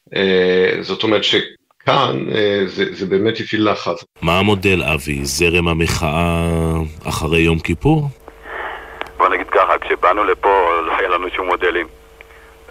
Uh, 0.10 0.82
זאת 0.82 1.04
אומרת 1.04 1.24
שכאן 1.24 2.26
uh, 2.30 2.36
זה, 2.66 2.96
זה 2.96 3.06
באמת 3.06 3.34
הפעיל 3.40 3.72
לחץ. 3.72 4.04
מה 4.22 4.40
המודל, 4.40 4.84
אבי? 4.84 5.26
זרם 5.26 5.68
המחאה 5.68 6.46
אחרי 7.08 7.40
יום 7.40 7.60
כיפור? 7.60 8.10
בוא 9.18 9.30
נגיד 9.30 9.48
ככה, 9.50 9.78
כשבאנו 9.82 10.24
לפה 10.24 10.82
לא 10.88 10.98
היה 10.98 11.10
לנו 11.10 11.28
שום 11.36 11.48
מודלים. 11.48 11.88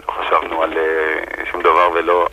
לא 0.08 0.12
חשבנו 0.12 0.62
על 0.62 0.72
שום 1.50 1.60
דבר 1.60 1.90
ולא... 1.94 2.28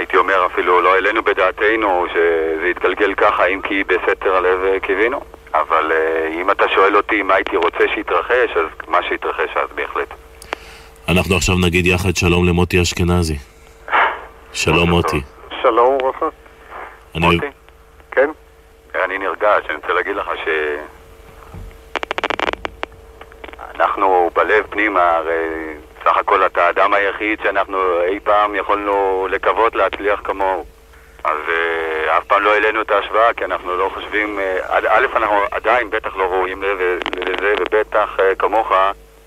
הייתי 0.00 0.16
אומר 0.16 0.46
אפילו 0.46 0.80
לא 0.80 0.94
העלינו 0.94 1.22
בדעתנו 1.22 2.06
שזה 2.12 2.68
יתגלגל 2.68 3.14
ככה 3.14 3.46
אם 3.46 3.60
כי 3.62 3.84
בסתר 3.84 4.36
הלב 4.36 4.64
אה, 4.64 4.80
קיווינו. 4.80 5.20
אבל 5.54 5.92
אה, 5.92 6.28
אם 6.40 6.50
אתה 6.50 6.68
שואל 6.68 6.96
אותי 6.96 7.22
מה 7.22 7.34
הייתי 7.34 7.56
רוצה 7.56 7.84
שיתרחש 7.94 8.56
אז 8.56 8.66
מה 8.88 8.98
שיתרחש 9.08 9.56
אז 9.56 9.68
בהחלט. 9.74 10.08
אנחנו 11.08 11.36
עכשיו 11.36 11.54
נגיד 11.66 11.86
יחד 11.86 12.16
שלום 12.16 12.48
למוטי 12.48 12.82
אשכנזי. 12.82 13.36
שלום 14.52 14.90
מוטי. 14.90 15.20
שלום 15.62 15.94
וברכה 15.94 16.26
מוטי? 17.14 17.46
כן? 18.10 18.30
אני 19.04 19.18
נרגש, 19.18 19.64
אני 19.68 19.76
רוצה 19.76 19.92
להגיד 19.92 20.16
לך 20.16 20.30
ש... 20.44 20.48
אנחנו 23.74 24.30
בלב 24.34 24.66
פנימה, 24.70 25.10
הרי 25.10 25.74
סך 26.04 26.16
הכל 26.16 26.46
אתה 26.46 26.66
האדם 26.66 26.94
היחיד 26.94 27.38
שאנחנו 27.42 28.02
אי 28.02 28.20
פעם 28.20 28.54
יכולנו 28.54 29.28
לקוות 29.30 29.74
להצליח 29.74 30.20
כמוהו. 30.24 30.64
אז 31.24 31.38
uh, 31.48 32.10
אף 32.18 32.24
פעם 32.24 32.42
לא 32.42 32.54
העלינו 32.54 32.82
את 32.82 32.90
ההשוואה, 32.90 33.32
כי 33.32 33.44
אנחנו 33.44 33.76
לא 33.76 33.90
חושבים... 33.94 34.38
Uh, 34.38 34.66
א', 34.68 35.06
אנחנו 35.16 35.36
עדיין 35.50 35.90
בטח 35.90 36.16
לא 36.16 36.24
ראויים 36.24 36.62
לזה, 36.62 36.98
ובטח 37.60 38.16
uh, 38.16 38.36
כמוך 38.38 38.72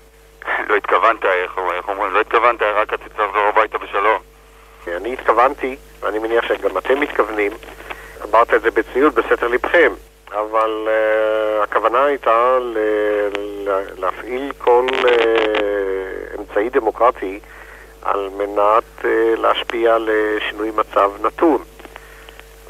לא 0.68 0.76
התכוונת, 0.76 1.24
איך, 1.24 1.58
איך 1.76 1.88
אומרים? 1.88 2.14
לא 2.14 2.20
התכוונת, 2.20 2.62
רק 2.62 2.92
רצית 2.92 3.12
לחזור 3.18 3.46
הביתה 3.48 3.78
בשלום. 3.78 4.18
אני 4.88 5.12
התכוונתי, 5.12 5.76
ואני 6.00 6.18
מניח 6.18 6.44
שגם 6.48 6.78
אתם 6.78 7.00
מתכוונים, 7.00 7.52
אמרת 8.24 8.54
את 8.54 8.62
זה 8.62 8.70
בצניעות 8.70 9.14
בסתר 9.14 9.48
לבכם, 9.48 9.92
אבל 10.32 10.88
uh, 10.88 11.64
הכוונה 11.64 12.04
הייתה 12.04 12.58
ל- 12.60 14.00
להפעיל 14.00 14.52
כל... 14.58 14.86
Uh, 14.90 16.13
אמצעי 16.56 16.80
דמוקרטי 16.80 17.38
על 18.02 18.28
מנת 18.38 18.84
uh, 19.00 19.06
להשפיע 19.40 19.94
על 19.94 20.08
שינוי 20.50 20.70
מצב 20.70 21.10
נתון. 21.22 21.62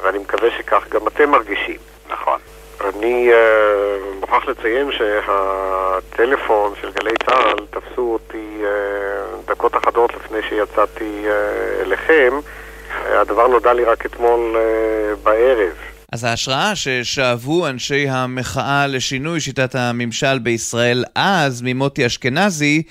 ואני 0.03 0.17
מקווה 0.17 0.49
שכך 0.57 0.83
גם 0.89 1.07
אתם 1.07 1.29
מרגישים. 1.29 1.77
נכון. 2.09 2.39
אני 2.81 3.31
uh, 3.31 4.15
מוכרח 4.19 4.45
לציין 4.47 4.89
שהטלפון 4.91 6.73
של 6.81 6.91
גלי 6.91 7.13
צה"ל 7.25 7.65
תפסו 7.69 8.13
אותי 8.13 8.61
uh, 8.61 9.51
דקות 9.51 9.75
אחדות 9.75 10.13
לפני 10.15 10.37
שיצאתי 10.49 11.25
uh, 11.25 11.81
אליכם. 11.81 12.33
Uh, 12.39 12.93
הדבר 13.07 13.47
נודע 13.47 13.73
לי 13.73 13.83
רק 13.83 14.05
אתמול 14.05 14.55
uh, 14.55 15.15
בערב. 15.23 15.73
אז 16.11 16.23
ההשראה 16.23 16.75
ששאבו 16.75 17.67
אנשי 17.67 18.09
המחאה 18.09 18.87
לשינוי 18.87 19.39
שיטת 19.39 19.75
הממשל 19.75 20.39
בישראל 20.39 21.03
אז 21.15 21.61
ממוטי 21.61 22.05
אשכנזי 22.05 22.83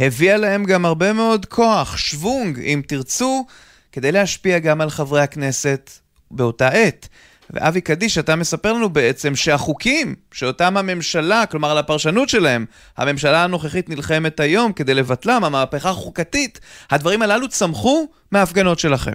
הביאה 0.00 0.36
להם 0.36 0.64
גם 0.64 0.84
הרבה 0.84 1.12
מאוד 1.12 1.46
כוח, 1.46 1.96
שוונג, 1.96 2.58
אם 2.60 2.82
תרצו, 2.86 3.46
כדי 3.92 4.12
להשפיע 4.12 4.58
גם 4.58 4.80
על 4.80 4.90
חברי 4.90 5.20
הכנסת 5.20 5.90
באותה 6.30 6.68
עת. 6.68 7.08
ואבי 7.50 7.80
קדיש, 7.80 8.18
אתה 8.18 8.36
מספר 8.36 8.72
לנו 8.72 8.88
בעצם 8.88 9.36
שהחוקים 9.36 10.14
שאותם 10.32 10.76
הממשלה, 10.76 11.46
כלומר 11.50 11.70
על 11.70 11.78
הפרשנות 11.78 12.28
שלהם, 12.28 12.66
הממשלה 12.96 13.44
הנוכחית 13.44 13.88
נלחמת 13.88 14.40
היום 14.40 14.72
כדי 14.72 14.94
לבטלם, 14.94 15.44
המהפכה 15.44 15.90
החוקתית, 15.90 16.60
הדברים 16.90 17.22
הללו 17.22 17.48
צמחו 17.48 18.06
מההפגנות 18.32 18.78
שלכם. 18.78 19.14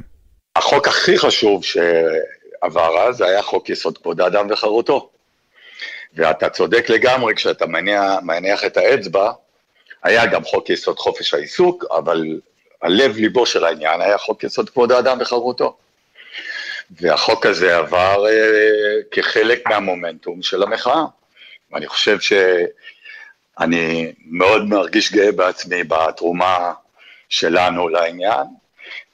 החוק 0.56 0.88
הכי 0.88 1.18
חשוב 1.18 1.63
שעבר 1.63 3.08
אז 3.08 3.22
היה 3.22 3.42
חוק 3.42 3.70
יסוד 3.70 3.98
כבוד 3.98 4.22
האדם 4.22 4.48
וחירותו. 4.50 5.10
ואתה 6.15 6.50
צודק 6.50 6.89
לגמרי 6.89 7.36
כשאתה 7.36 7.65
מניח, 7.65 8.01
מניח 8.24 8.65
את 8.65 8.77
האצבע 8.77 9.32
היה 10.05 10.25
גם 10.25 10.43
חוק 10.43 10.69
יסוד 10.69 10.97
חופש 10.97 11.33
העיסוק, 11.33 11.85
אבל 11.91 12.39
הלב 12.81 13.17
ליבו 13.17 13.45
של 13.45 13.65
העניין 13.65 14.01
היה 14.01 14.17
חוק 14.17 14.43
יסוד 14.43 14.69
כבוד 14.69 14.91
האדם 14.91 15.17
וחירותו. 15.21 15.77
והחוק 16.91 17.45
הזה 17.45 17.77
עבר 17.77 18.25
אה, 18.27 19.01
כחלק 19.12 19.67
מהמומנטום 19.67 20.41
של 20.41 20.63
המחאה. 20.63 21.05
ואני 21.71 21.88
חושב 21.88 22.19
שאני 22.19 24.13
מאוד 24.25 24.65
מרגיש 24.65 25.13
גאה 25.13 25.31
בעצמי 25.31 25.83
בתרומה 25.83 26.74
שלנו 27.29 27.89
לעניין, 27.89 28.43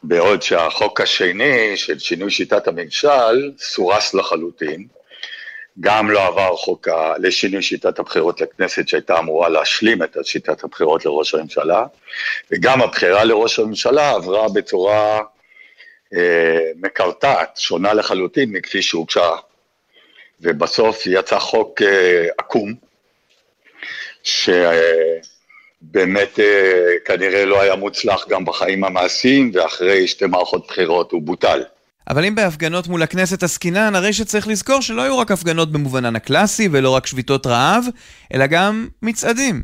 בעוד 0.03 0.41
שהחוק 0.41 1.01
השני 1.01 1.77
של 1.77 1.99
שינוי 1.99 2.31
שיטת 2.31 2.67
הממשל 2.67 3.51
סורס 3.57 4.13
לחלוטין, 4.13 4.87
גם 5.81 6.11
לא 6.11 6.27
עבר 6.27 6.55
חוק 6.55 6.87
לשינוי 7.19 7.61
שיטת 7.61 7.99
הבחירות 7.99 8.41
לכנסת 8.41 8.87
שהייתה 8.87 9.19
אמורה 9.19 9.49
להשלים 9.49 10.03
את 10.03 10.17
שיטת 10.23 10.63
הבחירות 10.63 11.05
לראש 11.05 11.33
הממשלה, 11.33 11.85
וגם 12.51 12.81
הבחירה 12.81 13.23
לראש 13.23 13.59
הממשלה 13.59 14.11
עברה 14.11 14.49
בצורה 14.49 15.21
אה, 16.13 16.71
מקרטעת, 16.75 17.57
שונה 17.57 17.93
לחלוטין 17.93 18.51
מכפי 18.51 18.81
שהוגשה, 18.81 19.29
ובסוף 20.41 21.03
יצא 21.05 21.39
חוק 21.39 21.81
אה, 21.81 22.27
עקום, 22.37 22.73
שבאמת 24.23 24.69
אה, 26.39 26.93
כנראה 27.05 27.45
לא 27.45 27.61
היה 27.61 27.75
מוצלח 27.75 28.27
גם 28.27 28.45
בחיים 28.45 28.83
המעשיים, 28.83 29.51
ואחרי 29.53 30.07
שתי 30.07 30.25
מערכות 30.25 30.67
בחירות 30.67 31.11
הוא 31.11 31.21
בוטל. 31.21 31.63
אבל 32.11 32.25
אם 32.25 32.35
בהפגנות 32.35 32.87
מול 32.87 33.03
הכנסת 33.03 33.43
עסקינן, 33.43 33.95
הרי 33.95 34.13
שצריך 34.13 34.47
לזכור 34.47 34.81
שלא 34.81 35.01
היו 35.01 35.17
רק 35.17 35.31
הפגנות 35.31 35.71
במובנן 35.71 36.15
הקלאסי 36.15 36.69
ולא 36.71 36.95
רק 36.95 37.07
שביתות 37.07 37.47
רעב, 37.47 37.83
אלא 38.33 38.47
גם 38.47 38.87
מצעדים. 39.01 39.61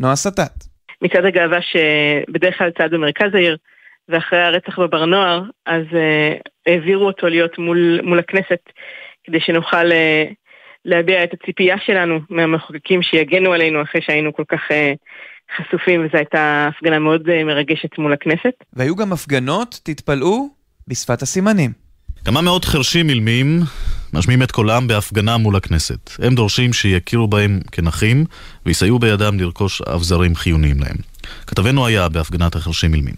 נועה 0.00 0.16
סטט. 0.16 0.64
מצעד 1.02 1.24
הגאווה 1.24 1.58
שבדרך 1.62 2.58
כלל 2.58 2.70
צעד 2.78 2.90
במרכז 2.90 3.34
העיר, 3.34 3.56
ואחרי 4.08 4.38
הרצח 4.38 4.78
בבר 4.78 5.04
נוער, 5.04 5.42
אז 5.66 5.82
uh, 5.90 6.48
העבירו 6.66 7.06
אותו 7.06 7.26
להיות 7.26 7.58
מול, 7.58 8.00
מול 8.02 8.18
הכנסת, 8.18 8.62
כדי 9.24 9.40
שנוכל 9.40 9.90
uh, 9.90 10.34
להביע 10.84 11.24
את 11.24 11.30
הציפייה 11.32 11.76
שלנו 11.86 12.18
מהמחוקקים 12.30 13.02
שיגנו 13.02 13.52
עלינו 13.52 13.82
אחרי 13.82 14.00
שהיינו 14.02 14.32
כל 14.32 14.44
כך 14.48 14.60
uh, 14.70 14.74
חשופים, 15.56 16.04
וזו 16.04 16.16
הייתה 16.16 16.68
הפגנה 16.68 16.98
מאוד 16.98 17.44
מרגשת 17.44 17.98
מול 17.98 18.12
הכנסת. 18.12 18.54
והיו 18.72 18.96
גם 18.96 19.12
הפגנות, 19.12 19.80
תתפלאו, 19.82 20.48
בשפת 20.88 21.22
הסימנים. 21.22 21.83
כמה 22.24 22.40
מאות 22.40 22.64
חרשים 22.64 23.08
אילמים 23.08 23.62
משמיעים 24.12 24.42
את 24.42 24.50
קולם 24.50 24.86
בהפגנה 24.86 25.36
מול 25.36 25.56
הכנסת. 25.56 26.10
הם 26.18 26.34
דורשים 26.34 26.72
שיכירו 26.72 27.28
בהם 27.28 27.60
כנכים 27.72 28.24
ויסייעו 28.66 28.98
בידם 28.98 29.40
לרכוש 29.40 29.82
אבזרים 29.82 30.34
חיוניים 30.36 30.80
להם. 30.80 30.96
כתבנו 31.46 31.86
היה 31.86 32.08
בהפגנת 32.08 32.56
החרשים 32.56 32.94
אילמים. 32.94 33.14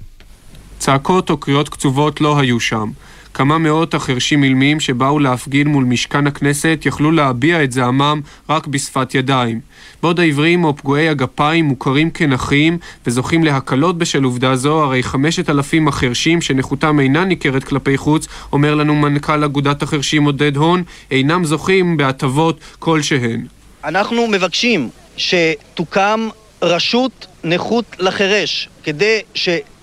צעקות 0.78 1.30
או 1.30 1.36
קריאות 1.36 1.68
קצובות 1.68 2.20
לא 2.20 2.38
היו 2.38 2.60
שם. 2.60 2.90
כמה 3.36 3.58
מאות 3.58 3.94
החרשים 3.94 4.44
אילמים 4.44 4.80
שבאו 4.80 5.18
להפגין 5.18 5.68
מול 5.68 5.84
משכן 5.84 6.26
הכנסת 6.26 6.82
יכלו 6.84 7.12
להביע 7.12 7.64
את 7.64 7.72
זעמם 7.72 8.20
רק 8.48 8.66
בשפת 8.66 9.14
ידיים. 9.14 9.60
בעוד 10.02 10.20
העיוורים 10.20 10.64
או 10.64 10.76
פגועי 10.76 11.08
הגפיים 11.08 11.64
מוכרים 11.64 12.10
כנכים 12.10 12.78
וזוכים 13.06 13.44
להקלות 13.44 13.98
בשל 13.98 14.24
עובדה 14.24 14.56
זו, 14.56 14.82
הרי 14.82 15.02
חמשת 15.02 15.50
אלפים 15.50 15.88
החרשים 15.88 16.40
שנכותם 16.40 17.00
אינה 17.00 17.24
ניכרת 17.24 17.64
כלפי 17.64 17.96
חוץ, 17.96 18.28
אומר 18.52 18.74
לנו 18.74 18.94
מנכ"ל 18.94 19.44
אגודת 19.44 19.82
החרשים 19.82 20.24
עודד 20.24 20.56
הון, 20.56 20.82
אינם 21.10 21.44
זוכים 21.44 21.96
בהטבות 21.96 22.60
כלשהן. 22.78 23.46
אנחנו 23.84 24.26
מבקשים 24.26 24.88
שתוקם 25.16 26.28
רשות 26.62 27.26
נכות 27.44 27.84
לחירש, 27.98 28.68
כדי 28.84 29.20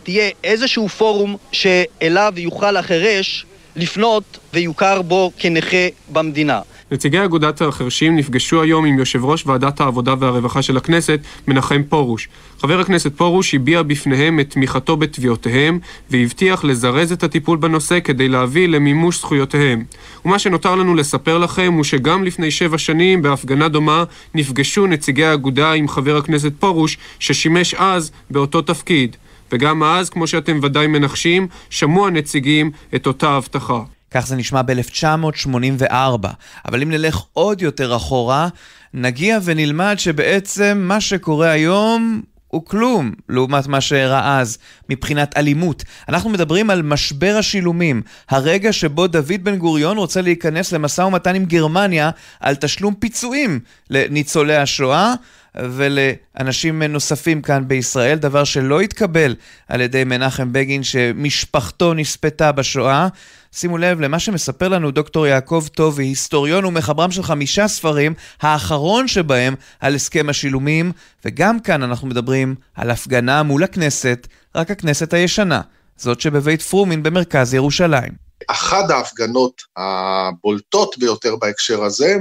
שתהיה 0.03 0.29
איזשהו 0.43 0.89
פורום 0.89 1.35
שאליו 1.51 2.33
יוכל 2.37 2.77
החירש 2.77 3.45
לפנות 3.75 4.39
ויוכר 4.53 5.01
בו 5.01 5.31
כנכה 5.37 5.87
במדינה. 6.11 6.59
נציגי 6.91 7.23
אגודת 7.23 7.61
החרשים 7.61 8.15
נפגשו 8.15 8.61
היום 8.61 8.85
עם 8.85 8.99
יושב 8.99 9.25
ראש 9.25 9.47
ועדת 9.47 9.81
העבודה 9.81 10.13
והרווחה 10.19 10.61
של 10.61 10.77
הכנסת, 10.77 11.19
מנחם 11.47 11.81
פרוש. 11.89 12.29
חבר 12.59 12.79
הכנסת 12.79 13.15
פרוש 13.15 13.55
הביע 13.55 13.81
בפניהם 13.81 14.39
את 14.39 14.49
תמיכתו 14.49 14.97
בתביעותיהם, 14.97 15.79
והבטיח 16.09 16.63
לזרז 16.63 17.11
את 17.11 17.23
הטיפול 17.23 17.57
בנושא 17.57 17.99
כדי 17.99 18.29
להביא 18.29 18.67
למימוש 18.67 19.19
זכויותיהם. 19.19 19.83
ומה 20.25 20.39
שנותר 20.39 20.75
לנו 20.75 20.95
לספר 20.95 21.37
לכם 21.37 21.73
הוא 21.73 21.83
שגם 21.83 22.23
לפני 22.23 22.51
שבע 22.51 22.77
שנים, 22.77 23.21
בהפגנה 23.21 23.69
דומה, 23.69 24.03
נפגשו 24.35 24.87
נציגי 24.87 25.25
האגודה 25.25 25.71
עם 25.71 25.87
חבר 25.87 26.17
הכנסת 26.17 26.51
פרוש, 26.59 26.97
ששימש 27.19 27.73
אז 27.73 28.11
באותו 28.29 28.61
תפקיד. 28.61 29.15
וגם 29.53 29.83
אז, 29.83 30.09
כמו 30.09 30.27
שאתם 30.27 30.59
ודאי 30.63 30.87
מנחשים, 30.87 31.47
שמעו 31.69 32.07
הנציגים 32.07 32.71
את 32.95 33.07
אותה 33.07 33.29
הבטחה. 33.29 33.79
כך 34.11 34.27
זה 34.27 34.35
נשמע 34.35 34.61
ב-1984. 34.61 36.27
אבל 36.67 36.81
אם 36.81 36.91
נלך 36.91 37.21
עוד 37.33 37.61
יותר 37.61 37.95
אחורה, 37.95 38.47
נגיע 38.93 39.39
ונלמד 39.43 39.95
שבעצם 39.97 40.77
מה 40.87 41.01
שקורה 41.01 41.49
היום 41.49 42.21
הוא 42.47 42.65
כלום 42.65 43.11
לעומת 43.29 43.67
מה 43.67 43.81
שאירע 43.81 44.39
אז 44.39 44.57
מבחינת 44.89 45.37
אלימות. 45.37 45.83
אנחנו 46.09 46.29
מדברים 46.29 46.69
על 46.69 46.81
משבר 46.81 47.35
השילומים, 47.39 48.01
הרגע 48.29 48.73
שבו 48.73 49.07
דוד 49.07 49.43
בן 49.43 49.55
גוריון 49.55 49.97
רוצה 49.97 50.21
להיכנס 50.21 50.71
למשא 50.71 51.01
ומתן 51.01 51.35
עם 51.35 51.45
גרמניה 51.45 52.09
על 52.39 52.55
תשלום 52.55 52.93
פיצויים 52.93 53.59
לניצולי 53.89 54.55
השואה. 54.55 55.13
ולאנשים 55.57 56.83
נוספים 56.83 57.41
כאן 57.41 57.67
בישראל, 57.67 58.17
דבר 58.17 58.43
שלא 58.43 58.81
התקבל 58.81 59.35
על 59.67 59.81
ידי 59.81 60.03
מנחם 60.03 60.53
בגין 60.53 60.83
שמשפחתו 60.83 61.93
נספתה 61.93 62.51
בשואה. 62.51 63.07
שימו 63.51 63.77
לב 63.77 64.01
למה 64.01 64.19
שמספר 64.19 64.67
לנו 64.67 64.91
דוקטור 64.91 65.27
יעקב 65.27 65.65
טובי, 65.75 66.03
היסטוריון 66.03 66.65
ומחברם 66.65 67.11
של 67.11 67.23
חמישה 67.23 67.67
ספרים, 67.67 68.13
האחרון 68.41 69.07
שבהם 69.07 69.55
על 69.79 69.95
הסכם 69.95 70.29
השילומים, 70.29 70.91
וגם 71.25 71.59
כאן 71.59 71.83
אנחנו 71.83 72.07
מדברים 72.07 72.55
על 72.75 72.89
הפגנה 72.89 73.43
מול 73.43 73.63
הכנסת, 73.63 74.27
רק 74.55 74.71
הכנסת 74.71 75.13
הישנה, 75.13 75.61
זאת 75.97 76.21
שבבית 76.21 76.61
פרומין 76.61 77.03
במרכז 77.03 77.53
ירושלים. 77.53 78.11
אחת 78.47 78.89
ההפגנות 78.89 79.61
הבולטות 79.77 80.97
ביותר 80.97 81.35
בהקשר 81.35 81.83
הזה 81.83 82.15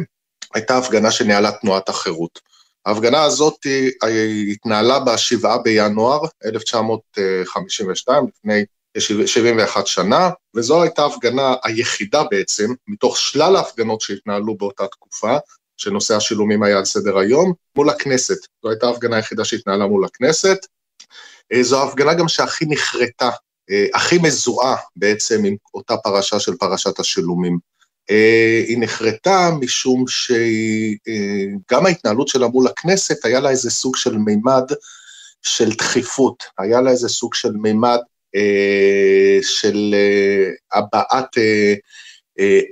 הייתה 0.55 0.79
הפגנה 0.79 1.11
שניהלה 1.11 1.51
תנועת 1.53 1.89
החירות. 1.89 2.52
ההפגנה 2.87 3.23
הזאת 3.23 3.67
התנהלה 4.53 5.01
ב-7 5.01 5.59
בינואר 5.65 6.21
1952, 6.45 8.27
לפני 8.29 8.65
71 8.99 9.87
שנה, 9.87 10.31
וזו 10.57 10.83
הייתה 10.83 11.03
ההפגנה 11.03 11.55
היחידה 11.65 12.23
בעצם, 12.31 12.73
מתוך 12.89 13.19
שלל 13.19 13.57
ההפגנות 13.57 14.01
שהתנהלו 14.01 14.57
באותה 14.57 14.87
תקופה, 14.87 15.37
שנושא 15.77 16.17
השילומים 16.17 16.63
היה 16.63 16.79
על 16.79 16.85
סדר 16.85 17.19
היום, 17.19 17.53
מול 17.77 17.91
הכנסת. 17.91 18.39
זו 18.63 18.71
הייתה 18.71 18.87
ההפגנה 18.87 19.17
היחידה 19.17 19.45
שהתנהלה 19.45 19.87
מול 19.87 20.05
הכנסת. 20.05 20.59
אה, 21.53 21.63
זו 21.63 21.83
ההפגנה 21.83 22.15
גם 22.15 22.29
שהכי 22.29 22.65
נחרטה, 22.69 23.31
אה, 23.71 23.87
הכי 23.95 24.19
מזוהה 24.19 24.77
בעצם 24.97 25.45
עם 25.45 25.57
אותה 25.75 25.97
פרשה 25.97 26.41
של 26.41 26.57
פרשת 26.57 26.99
השילומים. 27.01 27.59
אה, 28.11 28.63
היא 28.67 28.79
נחרטה 28.81 29.51
משום 29.61 30.05
שגם 30.09 31.87
ההתנהלות 31.87 32.29
שלה 32.29 32.49
מול 32.49 32.67
הכנסת, 32.67 33.25
היה 33.25 33.41
לה 33.41 33.51
איזה 33.51 33.71
סוג 33.71 33.97
של 33.97 34.17
מימד 34.17 34.65
של 35.43 35.71
דחיפות, 35.71 36.45
היה 36.59 36.81
לה 36.81 36.91
איזה 36.91 37.09
סוג 37.09 37.35
של 37.35 37.53
מימד 37.53 37.99
אה, 38.35 39.39
של 39.43 39.95
אה, 39.95 40.79
הבעת 40.79 41.37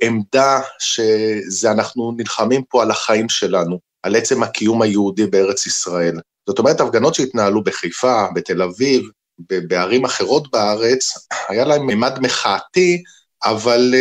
עמדה 0.02 0.60
שזה 0.78 1.70
אנחנו 1.70 2.12
נלחמים 2.16 2.62
פה 2.68 2.82
על 2.82 2.90
החיים 2.90 3.28
שלנו, 3.28 3.78
על 4.02 4.16
עצם 4.16 4.42
הקיום 4.42 4.82
היהודי 4.82 5.26
בארץ 5.26 5.66
ישראל. 5.66 6.20
זאת 6.46 6.58
אומרת, 6.58 6.80
הפגנות 6.80 7.14
שהתנהלו 7.14 7.64
בחיפה, 7.64 8.26
בתל 8.34 8.62
אביב, 8.62 9.02
בערים 9.38 10.04
אחרות 10.04 10.50
בארץ, 10.50 11.28
היה 11.48 11.64
להם 11.64 11.86
מימד 11.86 12.18
מחאתי, 12.20 13.02
אבל 13.44 13.94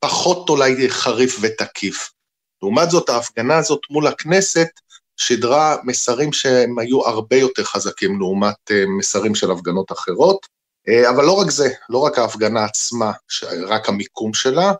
פחות 0.00 0.48
אולי 0.48 0.90
חריף 0.90 1.38
ותקיף. 1.40 2.10
לעומת 2.62 2.90
זאת, 2.90 3.08
ההפגנה 3.08 3.56
הזאת 3.56 3.80
מול 3.90 4.06
הכנסת 4.06 4.68
שידרה 5.16 5.76
מסרים 5.84 6.32
שהם 6.32 6.78
היו 6.78 7.06
הרבה 7.06 7.36
יותר 7.36 7.64
חזקים 7.64 8.18
לעומת 8.18 8.54
אה, 8.70 8.84
מסרים 8.98 9.34
של 9.34 9.50
הפגנות 9.50 9.92
אחרות. 9.92 10.46
אה, 10.88 11.10
אבל 11.10 11.24
לא 11.24 11.32
רק 11.32 11.50
זה, 11.50 11.68
לא 11.88 11.98
רק 11.98 12.18
ההפגנה 12.18 12.64
עצמה, 12.64 13.12
רק 13.68 13.88
המיקום 13.88 14.34
שלה, 14.34 14.72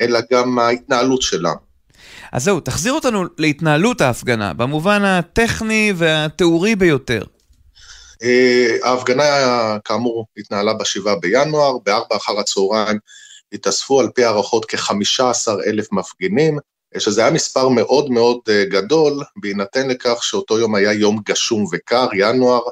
אלא 0.00 0.20
גם 0.32 0.58
ההתנהלות 0.58 1.22
שלה. 1.22 1.52
אז 2.32 2.44
זהו, 2.44 2.60
תחזיר 2.60 2.92
אותנו 2.92 3.24
להתנהלות 3.38 4.00
ההפגנה, 4.00 4.52
במובן 4.52 5.04
הטכני 5.04 5.92
והתיאורי 5.96 6.76
ביותר. 6.76 7.22
אה, 8.22 8.76
ההפגנה, 8.82 9.24
כאמור, 9.84 10.26
התנהלה 10.36 10.74
ב-7 10.74 11.14
בינואר, 11.20 11.78
ב-4 11.84 12.16
אחר 12.16 12.40
הצהריים 12.40 12.98
התאספו 13.52 14.00
על 14.00 14.08
פי 14.14 14.24
הערכות 14.24 14.64
כ-15 14.64 15.22
אלף 15.66 15.92
מפגינים, 15.92 16.58
שזה 16.98 17.20
היה 17.20 17.30
מספר 17.30 17.68
מאוד 17.68 18.10
מאוד 18.10 18.38
אה, 18.48 18.64
גדול, 18.64 19.22
בהינתן 19.36 19.88
לכך 19.88 20.24
שאותו 20.24 20.58
יום 20.58 20.74
היה 20.74 20.92
יום 20.92 21.20
גשום 21.28 21.64
וקר, 21.72 22.08
ינואר. 22.14 22.62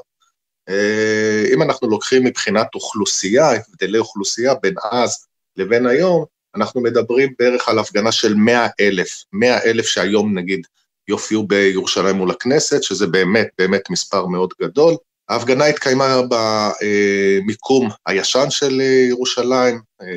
אה, 0.69 1.43
אם 1.53 1.61
אנחנו 1.61 1.89
לוקחים 1.89 2.23
מבחינת 2.23 2.67
אוכלוסייה, 2.75 3.51
הבדלי 3.51 3.97
אוכלוסייה 3.97 4.53
בין 4.55 4.73
אז 4.91 5.25
לבין 5.57 5.85
היום, 5.85 6.25
אנחנו 6.55 6.81
מדברים 6.81 7.33
בערך 7.39 7.69
על 7.69 7.79
הפגנה 7.79 8.11
של 8.11 8.33
100 8.33 8.67
אלף, 8.79 9.23
100 9.33 9.63
אלף 9.63 9.85
שהיום 9.85 10.37
נגיד 10.37 10.61
יופיעו 11.07 11.47
בירושלים 11.47 12.15
מול 12.15 12.31
הכנסת, 12.31 12.83
שזה 12.83 13.07
באמת 13.07 13.47
באמת 13.57 13.89
מספר 13.89 14.25
מאוד 14.25 14.53
גדול. 14.61 14.95
ההפגנה 15.29 15.65
התקיימה 15.65 16.21
במיקום 16.29 17.89
הישן 18.05 18.49
של 18.49 18.81
ירושלים 19.09 19.81
אה, 20.01 20.07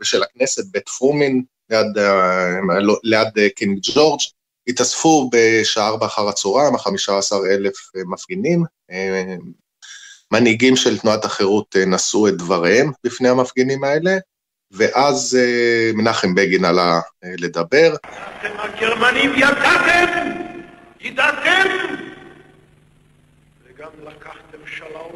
ושל 0.00 0.22
הכנסת, 0.22 0.64
בית 0.70 0.88
פרומין, 0.88 1.42
ליד, 1.70 1.98
אה, 1.98 2.80
לא, 2.80 2.96
ליד 3.02 3.28
אה, 3.38 3.48
קינג 3.56 3.78
ג'ורג'. 3.82 4.20
התאספו 4.68 5.30
בשעה 5.32 5.88
ארבע 5.88 6.06
אחר 6.06 6.28
הצהריים, 6.28 6.74
החמישה 6.74 7.18
עשר 7.18 7.36
אלף 7.50 7.74
מפגינים. 8.06 8.64
מנהיגים 10.32 10.76
של 10.76 10.98
תנועת 10.98 11.24
החירות 11.24 11.76
נשאו 11.86 12.28
את 12.28 12.36
דבריהם 12.36 12.90
בפני 13.04 13.28
המפגינים 13.28 13.84
האלה, 13.84 14.16
ואז 14.70 15.38
מנחם 15.94 16.34
בגין 16.34 16.64
עלה 16.64 17.00
לדבר. 17.22 17.94
אתם 17.94 18.52
הגרמנים 18.58 19.32
ידעתם, 19.36 20.30
ידעתם 21.00 21.68
וגם 23.64 23.90
לקחתם 24.06 24.37
שלום. 24.78 25.12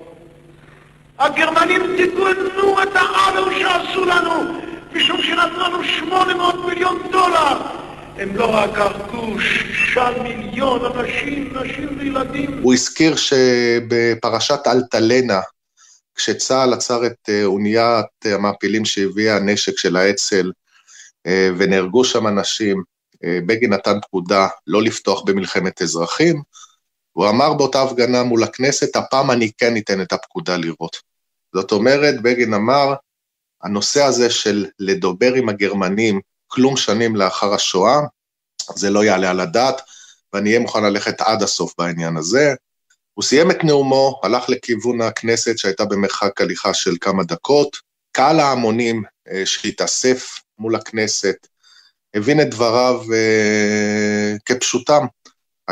הגרמנים 1.19 1.97
תיקנו 1.97 2.83
את 2.83 2.89
העוול 2.95 3.55
שעשו 3.59 4.05
לנו, 4.05 4.61
משום 4.93 5.23
שנתנו 5.23 5.59
לנו 5.59 5.85
800 5.85 6.55
מיליון 6.69 7.03
דולר. 7.13 7.57
הם 8.17 8.37
לא 8.37 8.55
רק 8.55 8.79
הרגו 8.79 9.41
שישה 9.41 10.11
מיליון 10.23 10.85
אנשים, 10.85 11.57
נשים 11.57 11.99
וילדים. 11.99 12.63
הוא 12.63 12.75
הזכיר 12.75 13.17
שבפרשת 13.17 14.61
אלטלנה, 14.67 15.41
כשצה"ל 16.15 16.73
עצר 16.73 17.07
את 17.07 17.29
אה, 17.29 17.45
אוניית 17.45 18.07
המעפילים 18.25 18.85
שהביאה 18.85 19.37
הנשק 19.37 19.79
של 19.79 19.97
האצ"ל, 19.97 20.53
אה, 21.27 21.51
ונהרגו 21.59 22.05
שם 22.05 22.27
אנשים, 22.27 22.83
אה, 23.25 23.39
בגין 23.47 23.73
נתן 23.73 24.01
פקודה 24.01 24.49
לא 24.67 24.83
לפתוח 24.83 25.23
במלחמת 25.27 25.83
אזרחים, 25.83 26.43
הוא 27.13 27.29
אמר 27.29 27.55
באותה 27.55 27.83
הפגנה 27.83 28.23
מול 28.23 28.45
הכנסת, 28.45 28.97
הפעם 28.97 29.31
אני 29.31 29.51
כן 29.59 29.77
אתן 29.77 30.01
את 30.01 30.13
הפקודה 30.13 30.57
לירות. 30.57 30.97
זאת 31.55 31.73
אומרת, 31.73 32.23
בגין 32.23 32.55
אמר, 32.55 32.95
הנושא 33.63 34.03
הזה 34.03 34.31
של 34.31 34.67
לדבר 34.79 35.35
עם 35.35 35.49
הגרמנים 35.49 36.21
כלום 36.47 36.77
שנים 36.77 37.17
לאחר 37.17 37.55
השואה, 37.55 38.01
זה 38.77 38.91
לא 38.91 39.05
יעלה 39.05 39.31
על 39.31 39.41
הדעת, 39.41 39.81
ואני 40.33 40.49
אהיה 40.49 40.61
מוכן 40.61 40.85
ללכת 40.85 41.21
עד 41.21 41.43
הסוף 41.43 41.75
בעניין 41.79 42.17
הזה. 42.17 42.55
הוא 43.15 43.23
סיים 43.23 43.51
את 43.51 43.65
נאומו, 43.65 44.21
הלך 44.23 44.49
לכיוון 44.49 45.01
הכנסת 45.01 45.59
שהייתה 45.59 45.85
במרחק 45.85 46.41
הליכה 46.41 46.75
של 46.75 46.97
כמה 47.01 47.25
דקות, 47.25 47.77
קהל 48.13 48.41
ההמונים 48.41 49.03
אה, 49.29 49.47
שהתאסף 49.47 50.41
מול 50.59 50.75
הכנסת, 50.75 51.47
הבין 52.15 52.41
את 52.41 52.51
דבריו 52.51 53.01
אה, 53.13 54.35
כפשוטם. 54.45 55.07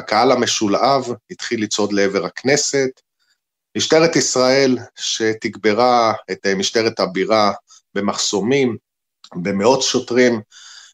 הקהל 0.01 0.33
המשולהב 0.33 1.05
התחיל 1.31 1.63
לצעוד 1.63 1.93
לעבר 1.93 2.27
הכנסת. 2.27 2.91
משטרת 3.77 4.17
ישראל, 4.17 4.79
שתגברה 4.97 6.13
את 6.31 6.47
אה, 6.47 6.55
משטרת 6.55 7.01
הבירה 7.01 7.53
במחסומים, 7.95 8.77
במאות 9.35 9.83
שוטרים, 9.83 10.41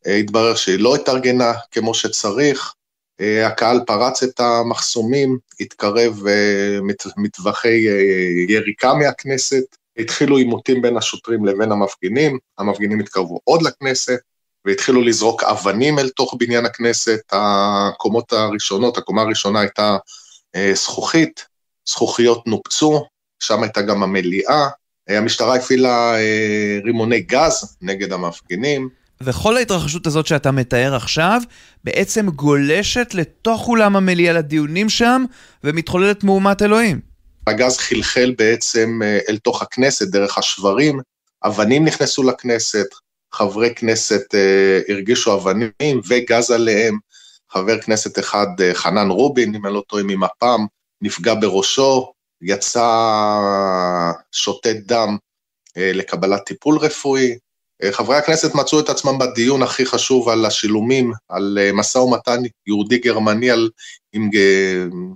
אה, 0.07 0.17
התברר 0.17 0.55
שהיא 0.55 0.79
לא 0.79 0.95
התארגנה 0.95 1.53
כמו 1.71 1.95
שצריך. 1.95 2.75
אה, 3.21 3.47
הקהל 3.47 3.81
פרץ 3.87 4.23
את 4.23 4.41
המחסומים, 4.41 5.39
התקרב 5.61 6.23
מטווחי 7.17 7.87
יריקה 8.49 8.95
מהכנסת, 8.95 9.77
התחילו 9.99 10.37
עימותים 10.37 10.83
בין 10.83 10.97
השוטרים 10.97 11.45
לבין 11.45 11.73
המפגינים, 11.73 12.39
המפגינים 12.59 13.01
התקרבו 13.01 13.41
עוד 13.45 13.63
לכנסת, 13.63 14.19
והתחילו 14.67 15.03
לזרוק 15.03 15.45
אבנים 15.45 15.99
אל 15.99 16.09
תוך 16.09 16.35
בניין 16.39 16.67
הכנסת. 16.67 17.21
הקומות 17.33 18.33
הראשונות, 18.33 18.99
הקומה 18.99 19.23
הראשונה 19.23 19.61
הייתה 19.61 19.97
אה, 20.57 20.73
זכוכית, 20.75 21.47
זכוכיות 21.89 22.47
נופצו, 22.47 23.05
שם 23.41 23.63
הייתה 23.63 23.83
גם 23.83 24.03
המליאה. 24.03 24.69
אה, 25.11 25.19
המשטרה 25.19 25.57
הפעילה 25.57 26.15
אה, 26.15 26.79
רימוני 26.85 27.21
גז 27.21 27.77
נגד 27.83 28.13
המפגינים. 28.13 28.89
וכל 29.21 29.57
ההתרחשות 29.57 30.07
הזאת 30.07 30.27
שאתה 30.27 30.51
מתאר 30.51 30.95
עכשיו, 30.95 31.41
בעצם 31.85 32.31
גולשת 32.31 33.15
לתוך 33.15 33.69
אולם 33.69 33.97
המליאה 33.97 34.33
לדיונים 34.33 34.89
שם, 34.89 35.25
ומתחוללת 35.65 36.25
מהומת 36.25 36.63
אלוהים. 36.63 37.01
הגז 37.47 37.79
חלחל 37.79 38.35
בעצם 38.39 39.01
אל 39.29 39.39
תוך 39.39 39.63
הכנסת 39.63 40.09
דרך 40.09 40.39
השברים, 40.39 41.01
אבנים 41.45 41.85
נכנסו 41.85 42.23
לכנסת, 42.23 42.87
חברי 43.37 43.75
כנסת 43.75 44.35
אה, 44.35 44.81
הרגישו 44.89 45.35
אבנים 45.35 46.01
וגז 46.09 46.51
עליהם, 46.51 46.99
חבר 47.51 47.81
כנסת 47.81 48.19
אחד, 48.19 48.47
אה, 48.61 48.75
חנן 48.75 49.11
רובין, 49.11 49.55
אם 49.55 49.67
אני 49.67 49.75
לא 49.75 49.83
טועה, 49.89 50.03
ממפ"ם, 50.03 50.67
נפגע 51.03 51.35
בראשו, 51.35 52.13
יצא 52.43 52.89
שותת 54.33 54.77
דם 54.77 55.17
אה, 55.77 55.91
לקבלת 55.95 56.45
טיפול 56.47 56.79
רפואי. 56.79 57.39
חברי 57.91 58.17
הכנסת 58.17 58.55
מצאו 58.55 58.81
את 58.81 58.89
עצמם 58.89 59.19
בדיון 59.19 59.63
הכי 59.63 59.87
חשוב 59.87 60.29
על 60.29 60.47
השילומים, 60.47 61.13
על 61.29 61.59
משא 61.73 61.99
ומתן 61.99 62.43
יהודי-גרמני 62.67 63.51
על, 63.51 63.71
עם, 64.13 64.31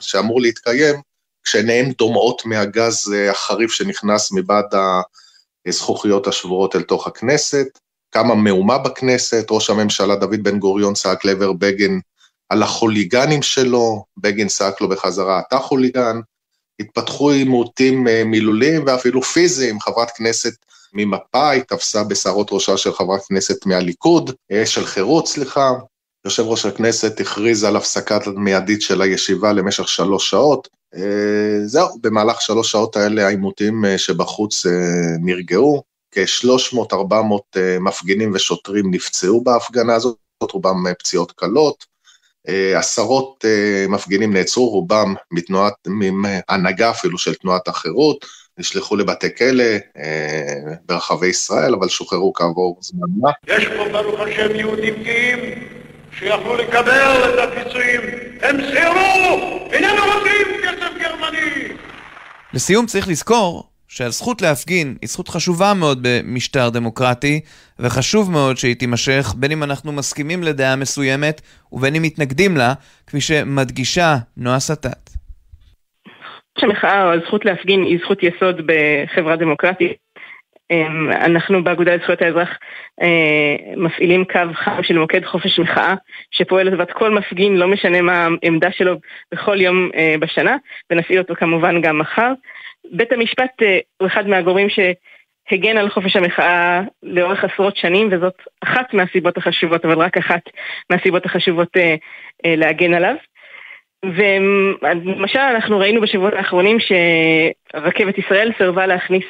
שאמור 0.00 0.40
להתקיים, 0.40 1.00
כשעיניהם 1.44 1.90
דומעות 1.98 2.42
מהגז 2.44 3.14
החריף 3.30 3.70
שנכנס 3.70 4.32
מבעד 4.32 4.74
הזכוכיות 5.66 6.26
השבורות 6.26 6.76
אל 6.76 6.82
תוך 6.82 7.06
הכנסת. 7.06 7.66
קמה 8.10 8.34
מהומה 8.34 8.78
בכנסת, 8.78 9.46
ראש 9.50 9.70
הממשלה 9.70 10.16
דוד 10.16 10.42
בן 10.42 10.58
גוריון 10.58 10.94
צעק 10.94 11.24
לעבר 11.24 11.52
בגין 11.52 12.00
על 12.48 12.62
החוליגנים 12.62 13.42
שלו, 13.42 14.04
בגין 14.16 14.48
צעק 14.48 14.80
לו 14.80 14.88
בחזרה, 14.88 15.40
אתה 15.48 15.58
חוליגן, 15.58 16.20
התפתחו 16.80 17.30
עימותים 17.30 18.08
אה, 18.08 18.24
מילוליים 18.24 18.84
ואפילו 18.86 19.22
פיזיים, 19.22 19.80
חברת 19.80 20.10
כנסת 20.10 20.52
ממפא"י 20.92 21.62
תפסה 21.62 22.04
בשערות 22.04 22.48
ראשה 22.52 22.76
של 22.76 22.92
חברת 22.92 23.20
כנסת 23.28 23.66
מהליכוד, 23.66 24.30
אה, 24.52 24.66
של 24.66 24.86
חירות, 24.86 25.28
סליחה, 25.28 25.72
יושב 26.24 26.42
ראש 26.42 26.66
הכנסת 26.66 27.20
הכריז 27.20 27.64
על 27.64 27.76
הפסקת 27.76 28.26
מיידית 28.26 28.82
של 28.82 29.02
הישיבה 29.02 29.52
למשך 29.52 29.88
שלוש 29.88 30.30
שעות. 30.30 30.68
אה, 30.96 31.66
זהו, 31.66 31.88
במהלך 32.00 32.40
שלוש 32.40 32.70
שעות 32.70 32.96
האלה 32.96 33.26
העימותים 33.26 33.84
שבחוץ 33.96 34.66
נרגעו. 35.20 35.89
כ-300-400 36.12 36.94
אה, 37.56 37.76
מפגינים 37.80 38.32
ושוטרים 38.34 38.90
נפצעו 38.90 39.44
בהפגנה 39.44 39.94
הזאת, 39.94 40.16
רובם 40.52 40.86
אה, 40.86 40.94
פציעות 40.94 41.32
קלות. 41.32 41.90
אה, 42.48 42.78
עשרות 42.78 43.44
מפגינים 43.88 44.32
נעצרו, 44.32 44.68
רובם 44.68 45.14
מתנועת, 45.30 45.74
מהנהגה 45.86 46.90
אפילו 46.90 47.18
של 47.18 47.34
תנועת 47.34 47.68
החירות, 47.68 48.26
נשלחו 48.58 48.96
לבתי 48.96 49.36
כלא 49.36 49.64
ברחבי 50.86 51.26
ישראל, 51.26 51.74
אבל 51.74 51.88
שוחררו 51.88 52.32
כעבור 52.32 52.78
זמן 52.80 53.06
מה. 53.20 53.30
יש 53.46 53.66
פה 53.66 53.88
ברוך 53.92 54.20
השם 54.20 54.54
יהודים 54.54 55.02
גאים 55.02 55.38
שיכלו 56.18 56.56
לקבל 56.56 57.34
את 57.34 57.48
הפיצויים, 57.48 58.00
הם 58.40 58.56
סירבו, 58.72 59.68
איננו 59.72 60.02
רוצים 60.04 60.46
כסף 60.62 60.92
גרמני. 61.00 61.74
לסיום 62.54 62.86
צריך 62.86 63.08
לזכור 63.08 63.69
שהזכות 64.00 64.42
להפגין 64.42 64.96
היא 65.02 65.08
זכות 65.08 65.28
חשובה 65.28 65.72
מאוד 65.80 65.98
במשטר 66.02 66.68
דמוקרטי, 66.70 67.40
וחשוב 67.78 68.30
מאוד 68.30 68.56
שהיא 68.56 68.76
תימשך, 68.76 69.34
בין 69.36 69.52
אם 69.52 69.62
אנחנו 69.62 69.92
מסכימים 69.92 70.42
לדעה 70.42 70.76
מסוימת 70.76 71.40
ובין 71.72 71.94
אם 71.94 72.02
מתנגדים 72.02 72.56
לה, 72.56 72.72
כפי 73.06 73.20
שמדגישה 73.20 74.14
נועה 74.36 74.60
סטט. 74.60 75.10
המחאה 76.62 77.04
או 77.04 77.12
הזכות 77.12 77.44
להפגין 77.44 77.82
היא 77.82 77.98
זכות 78.04 78.22
יסוד 78.22 78.60
בחברה 78.66 79.36
דמוקרטית. 79.36 79.92
אמ, 80.70 81.10
אנחנו 81.10 81.64
באגודה 81.64 81.94
לזכויות 81.94 82.22
האזרח 82.22 82.48
אה, 83.02 83.56
מפעילים 83.76 84.24
קו 84.24 84.40
חם 84.54 84.82
של 84.82 84.98
מוקד 84.98 85.24
חופש 85.24 85.58
מחאה 85.58 85.94
שפועל 86.30 86.66
לטובת 86.66 86.92
כל 86.92 87.10
מפגין, 87.10 87.56
לא 87.56 87.68
משנה 87.68 88.02
מה 88.02 88.26
העמדה 88.42 88.72
שלו 88.72 88.94
בכל 89.32 89.60
יום 89.60 89.90
אה, 89.94 90.14
בשנה, 90.20 90.56
ונפעיל 90.90 91.18
אותו 91.18 91.34
כמובן 91.34 91.80
גם 91.80 91.98
מחר. 91.98 92.32
בית 92.90 93.12
המשפט 93.12 93.62
אה, 93.62 93.78
הוא 94.00 94.06
אחד 94.06 94.28
מהגורמים 94.28 94.68
שהגן 94.68 95.76
על 95.76 95.90
חופש 95.90 96.16
המחאה 96.16 96.82
לאורך 97.02 97.44
עשרות 97.44 97.76
שנים, 97.76 98.08
וזאת 98.12 98.34
אחת 98.60 98.94
מהסיבות 98.94 99.36
החשובות, 99.36 99.84
אבל 99.84 99.98
רק 99.98 100.16
אחת 100.16 100.40
מהסיבות 100.90 101.26
החשובות 101.26 101.76
אה, 101.76 101.94
אה, 102.44 102.56
להגן 102.56 102.94
עליו. 102.94 103.14
ולמשל 104.04 105.38
אנחנו 105.38 105.78
ראינו 105.78 106.00
בשבועות 106.00 106.34
האחרונים 106.34 106.76
שרכבת 106.80 108.18
ישראל 108.18 108.52
סירבה 108.58 108.86
להכניס 108.86 109.24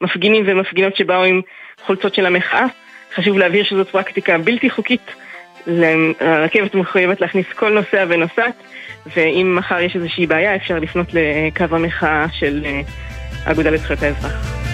מפגינים 0.00 0.44
ומפגינות 0.46 0.96
שבאו 0.96 1.24
עם 1.24 1.40
חולצות 1.80 2.14
של 2.14 2.26
המחאה. 2.26 2.66
חשוב 3.14 3.38
להבהיר 3.38 3.64
שזאת 3.64 3.88
פרקטיקה 3.88 4.38
בלתי 4.38 4.70
חוקית. 4.70 5.23
הרכבת 6.20 6.74
מחויבת 6.74 7.20
להכניס 7.20 7.46
כל 7.54 7.72
נוסע 7.72 8.04
ונוסעת. 8.08 8.54
ואם 9.16 9.56
מחר 9.58 9.80
יש 9.80 9.96
איזושהי 9.96 10.26
בעיה, 10.26 10.56
אפשר 10.56 10.78
לפנות 10.78 11.06
לקו 11.12 11.76
המחאה 11.76 12.26
של 12.32 12.62
אה, 12.64 12.80
האגודה 13.44 13.70
לזכויות 13.70 14.02
האזרח. 14.02 14.64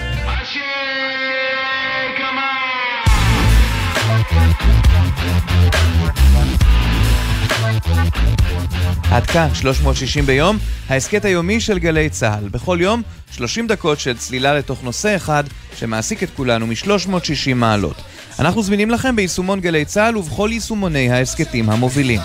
עד 9.11 9.25
כאן 9.25 9.47
360 9.53 10.25
ביום, 10.25 10.57
ההסכת 10.89 11.25
היומי 11.25 11.59
של 11.59 11.79
גלי 11.79 12.09
צה"ל. 12.09 12.49
בכל 12.49 12.77
יום 12.81 13.01
30 13.31 13.67
דקות 13.67 13.99
של 13.99 14.17
צלילה 14.17 14.53
לתוך 14.53 14.83
נושא 14.83 15.15
אחד 15.15 15.43
שמעסיק 15.75 16.23
את 16.23 16.29
כולנו 16.35 16.67
מ-360 16.67 17.53
מעלות. 17.55 18.01
אנחנו 18.41 18.63
זמינים 18.63 18.89
לכם 18.89 19.15
ביישומון 19.15 19.59
גלי 19.59 19.85
צה"ל 19.85 20.17
ובכל 20.17 20.49
יישומוני 20.51 21.11
ההסכתים 21.11 21.69
המובילים. 21.69 22.19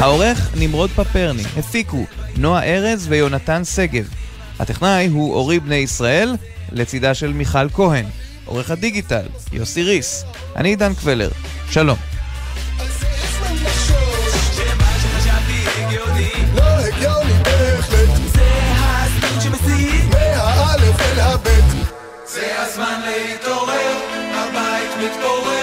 העורך 0.00 0.50
נמרוד 0.56 0.90
פפרני, 0.90 1.42
הפיקו 1.56 2.04
נועה 2.36 2.64
ארז 2.64 3.06
ויונתן 3.08 3.64
שגב. 3.64 4.08
הטכנאי 4.58 5.06
הוא 5.06 5.34
אורי 5.34 5.60
בני 5.60 5.76
ישראל, 5.76 6.36
לצידה 6.72 7.14
של 7.14 7.32
מיכל 7.32 7.70
כהן. 7.70 8.04
עורך 8.44 8.70
הדיגיטל, 8.70 9.26
יוסי 9.52 9.82
ריס. 9.82 10.24
אני 10.56 10.68
עידן 10.68 10.94
קבלר. 10.94 11.30
שלום. 11.70 12.07
הבית 25.08 25.20
מתפורר, 25.20 25.57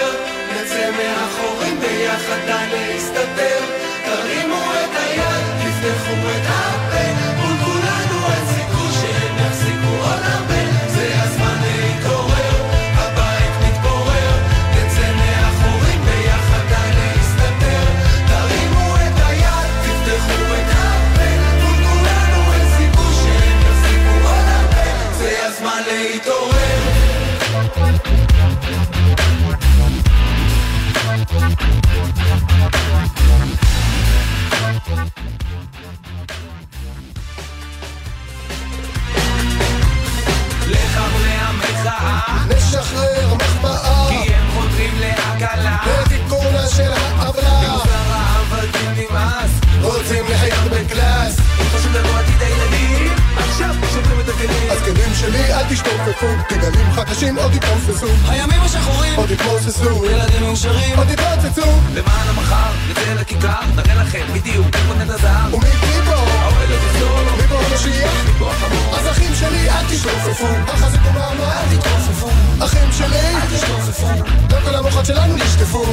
תשתופפו 55.70 56.26
תגלים 56.48 56.92
חדשים 56.92 57.38
עוד 57.38 57.54
יתרופסו 57.54 58.06
הימים 58.28 58.60
השחורים 58.62 59.14
עוד 59.16 59.30
יתמוססו 59.30 60.04
ילדים 60.04 60.42
מאושרים. 60.42 60.98
עוד 60.98 61.10
יתרוצצו. 61.10 61.70
למען 61.94 62.28
המחר 62.28 62.72
נצא 62.90 63.12
לכיכר 63.14 63.60
נראה 63.76 63.94
לכם 63.94 64.26
בדיוק 64.34 64.66
איפה 64.74 64.94
נט 64.94 65.10
הזהב. 65.10 65.54
ומי 65.54 65.68
פה? 66.06 66.14
האוהל 66.14 66.70
יחזור 66.70 67.20
מי 67.36 67.46
פה 67.48 67.58
המשיח? 67.58 68.24
מי 68.26 68.32
פה 68.38 68.50
החמור? 68.50 68.96
אז 68.96 69.08
אחים 69.08 69.34
שלי 69.34 69.70
אל 69.70 69.84
תשתופפו. 69.90 70.46
החזק 70.66 70.98
ומעמד 71.06 71.40
אל 71.40 71.78
תתרופפו. 71.78 72.28
אחים 72.64 72.92
שלי? 72.92 73.34
אל 73.34 73.56
תשתופפו. 73.56 74.06
לא 74.50 74.60
כל 74.64 74.74
המוחות 74.74 75.06
שלנו 75.06 75.36
נשטפו. 75.36 75.84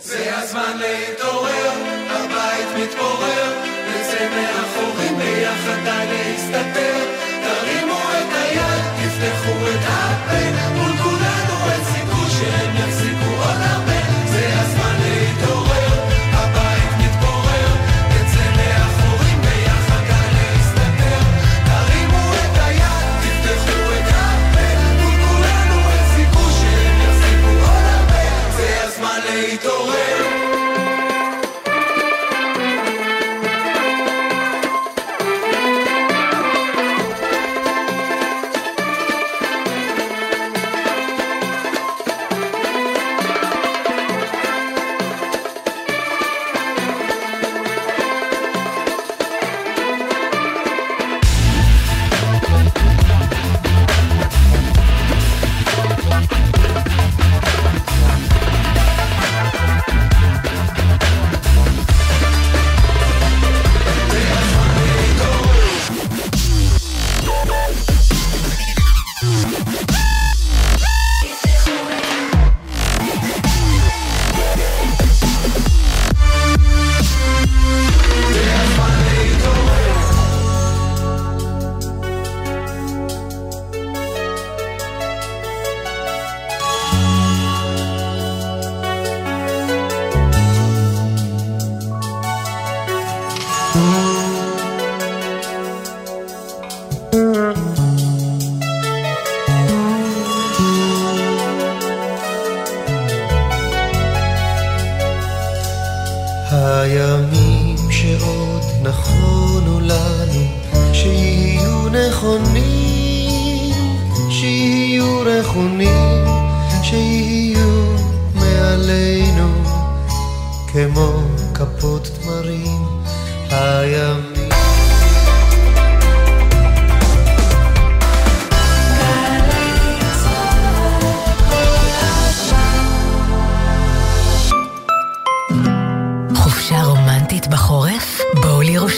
זה 0.00 0.30
הזמן 0.38 0.76
להתעורר, 0.78 1.72
הבית 2.10 2.68
מתפורר, 2.82 3.52
נצא 3.88 4.28
מהחורים 4.34 5.18
ביחד 5.18 5.78
די 5.84 6.06
להסתתר, 6.10 7.23
היד, 9.23 9.23
תפתחו 9.23 9.67
את 9.67 9.85
הפה, 9.87 10.92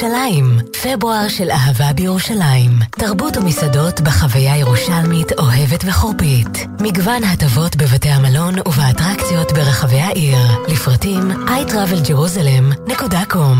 בואו 0.00 0.12
לירושלים. 0.12 0.58
פברואר 0.82 1.28
של 1.28 1.50
אהבה 1.50 1.92
בירושלים. 1.92 2.70
תרבות 2.90 3.36
ומסעדות 3.36 4.00
בחוויה 4.00 4.56
ירושלמית 4.56 5.32
אוהבת 5.38 5.84
וחורפית. 5.86 6.66
מגוון 6.80 7.24
הטבות 7.24 7.76
בבתי 7.76 8.08
המלון 8.08 8.54
ובאטרקציות 8.58 9.52
ברחבי 9.52 10.00
העיר. 10.00 10.38
לפרטים 10.68 11.30
iTravelJerusalem.com 11.30 13.56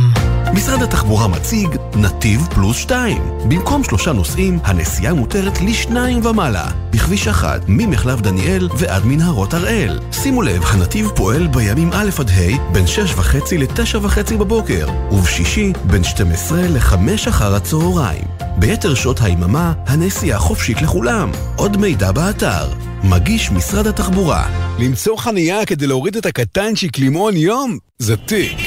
משרד 0.53 0.83
התחבורה 0.83 1.29
מציג 1.29 1.69
נתיב 1.97 2.41
פלוס 2.55 2.77
2. 2.77 3.23
במקום 3.49 3.85
שלושה 3.85 4.13
נוסעים, 4.13 4.59
הנסיעה 4.65 5.15
מותרת 5.15 5.61
לשניים 5.61 6.27
ומעלה. 6.27 6.67
בכביש 6.91 7.29
1, 7.29 7.61
ממחלף 7.69 8.21
דניאל 8.21 8.69
ועד 8.79 9.05
מנהרות 9.05 9.55
הראל. 9.55 10.01
שימו 10.13 10.43
לב, 10.43 10.65
הנתיב 10.65 11.09
פועל 11.15 11.47
בימים 11.47 11.91
א' 11.93 12.11
עד 12.19 12.31
ה' 12.31 12.73
בין 12.73 12.87
6 12.87 13.15
וחצי 13.15 13.59
ל-9 13.59 13.99
וחצי 14.03 14.37
בבוקר, 14.37 14.89
ובשישי 15.11 15.73
בין 15.85 16.05
12 16.05 16.26
ל-5 16.31 17.29
אחר 17.29 17.55
הצהריים. 17.55 18.25
ביתר 18.59 18.95
שעות 18.95 19.21
היממה, 19.23 19.73
הנסיעה 19.87 20.39
חופשית 20.39 20.83
לכולם. 20.83 21.31
עוד 21.57 21.77
מידע 21.77 22.13
באתר. 22.13 22.73
מגיש 23.05 23.51
משרד 23.51 23.87
התחבורה. 23.87 24.75
למצוא 24.79 25.17
חנייה 25.17 25.67
כדי 25.67 25.87
להוריד 25.87 26.17
את 26.17 26.27
הקטנצ'יק 26.27 26.99
למעון 26.99 27.37
יום? 27.37 27.79
זה 27.99 28.17
תיק. 28.17 28.59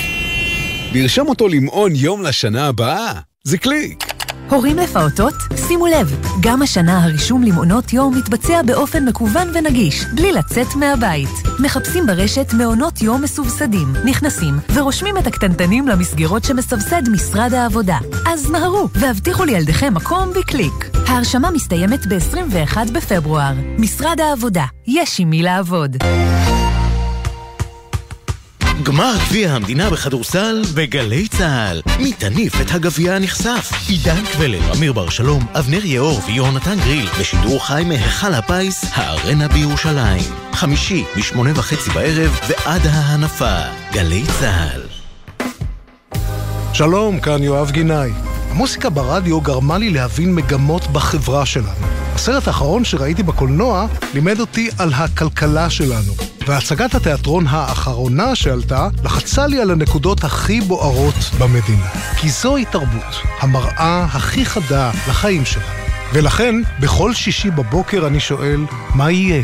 לרשום 0.94 1.28
אותו 1.28 1.48
למעון 1.48 1.92
יום 1.96 2.22
לשנה 2.22 2.68
הבאה? 2.68 3.14
זה 3.44 3.58
קליק. 3.58 4.09
הורים 4.50 4.78
לפעוטות? 4.78 5.34
שימו 5.68 5.88
לב, 5.88 6.22
גם 6.42 6.62
השנה 6.62 7.04
הרישום 7.04 7.44
למעונות 7.44 7.94
יום 7.94 8.18
מתבצע 8.18 8.62
באופן 8.62 9.06
מקוון 9.06 9.48
ונגיש, 9.54 10.06
בלי 10.16 10.32
לצאת 10.32 10.76
מהבית. 10.76 11.30
מחפשים 11.60 12.08
ברשת 12.08 12.54
מעונות 12.54 13.02
יום 13.02 13.22
מסובסדים, 13.22 13.94
נכנסים 14.06 14.54
ורושמים 14.74 15.18
את 15.18 15.28
הקטנטנים 15.28 15.88
למסגרות 15.88 16.44
שמסבסד 16.44 17.10
משרד 17.10 17.54
העבודה. 17.54 17.98
אז 18.28 18.50
מהרו 18.50 18.90
והבטיחו 18.96 19.46
לילדיכם 19.46 19.94
מקום 19.94 20.30
בקליק. 20.40 20.90
ההרשמה 21.08 21.52
מסתיימת 21.52 22.06
ב-21 22.06 22.92
בפברואר. 22.94 23.54
משרד 23.78 24.20
העבודה, 24.20 24.66
יש 24.88 25.20
עם 25.20 25.30
מי 25.30 25.44
לעבוד. 25.44 25.98
גמר 28.90 29.16
גביע 29.30 29.52
המדינה 29.52 29.90
בכדורסל 29.90 30.62
בגלי 30.74 31.28
צה"ל. 31.28 31.82
מי 32.00 32.14
תניף 32.14 32.62
את 32.62 32.72
הגביע 32.72 33.14
הנכסף? 33.14 33.72
עידן 33.88 34.26
קבלר, 34.34 34.74
אמיר 34.78 34.94
בר 34.94 35.10
שלום, 35.10 35.46
אבנר 35.54 35.86
יאור 35.86 36.22
ויונתן 36.26 36.80
גריל, 36.80 37.10
בשידור 37.20 37.66
חי 37.66 37.84
מהיכל 37.88 38.34
הפיס, 38.34 38.86
הארנה 38.94 39.48
בירושלים. 39.48 40.24
חמישי, 40.54 41.04
משמונה 41.16 41.52
וחצי 41.56 41.90
בערב 41.90 42.40
ועד 42.48 42.82
ההנפה. 42.86 43.60
גלי 43.94 44.24
צה"ל. 44.40 44.82
שלום, 46.74 47.20
כאן 47.20 47.44
יואב 47.44 47.72
גינאי. 47.72 48.12
המוסיקה 48.52 48.90
ברדיו 48.90 49.42
גרמה 49.42 49.78
לי 49.78 49.90
להבין 49.90 50.36
מגמות 50.36 50.88
בחברה 50.88 51.46
שלנו. 51.46 51.88
הסרט 52.16 52.48
האחרון 52.48 52.86
שראיתי 52.86 53.24
בקולנוע 53.24 53.88
לימד 54.14 54.40
אותי 54.40 54.70
על 54.78 54.94
הכלכלה 54.94 55.70
שלנו. 55.70 56.14
והצגת 56.50 56.96
התיאטרון 56.96 57.46
האחרונה 57.48 58.36
שעלתה 58.36 58.88
לחצה 59.04 59.48
לי 59.48 59.62
על 59.62 59.72
הנקודות 59.72 60.24
הכי 60.24 60.62
בוערות 60.62 61.16
במדינה. 61.40 61.88
כי 62.18 62.30
זוהי 62.30 62.66
תרבות, 62.66 63.16
המראה 63.40 64.06
הכי 64.12 64.46
חדה 64.46 64.92
לחיים 65.10 65.46
שלנו. 65.46 65.66
ולכן, 66.14 66.56
בכל 66.80 67.14
שישי 67.14 67.52
בבוקר 67.52 68.08
אני 68.08 68.20
שואל, 68.20 68.66
מה 68.96 69.12
יהיה? 69.12 69.44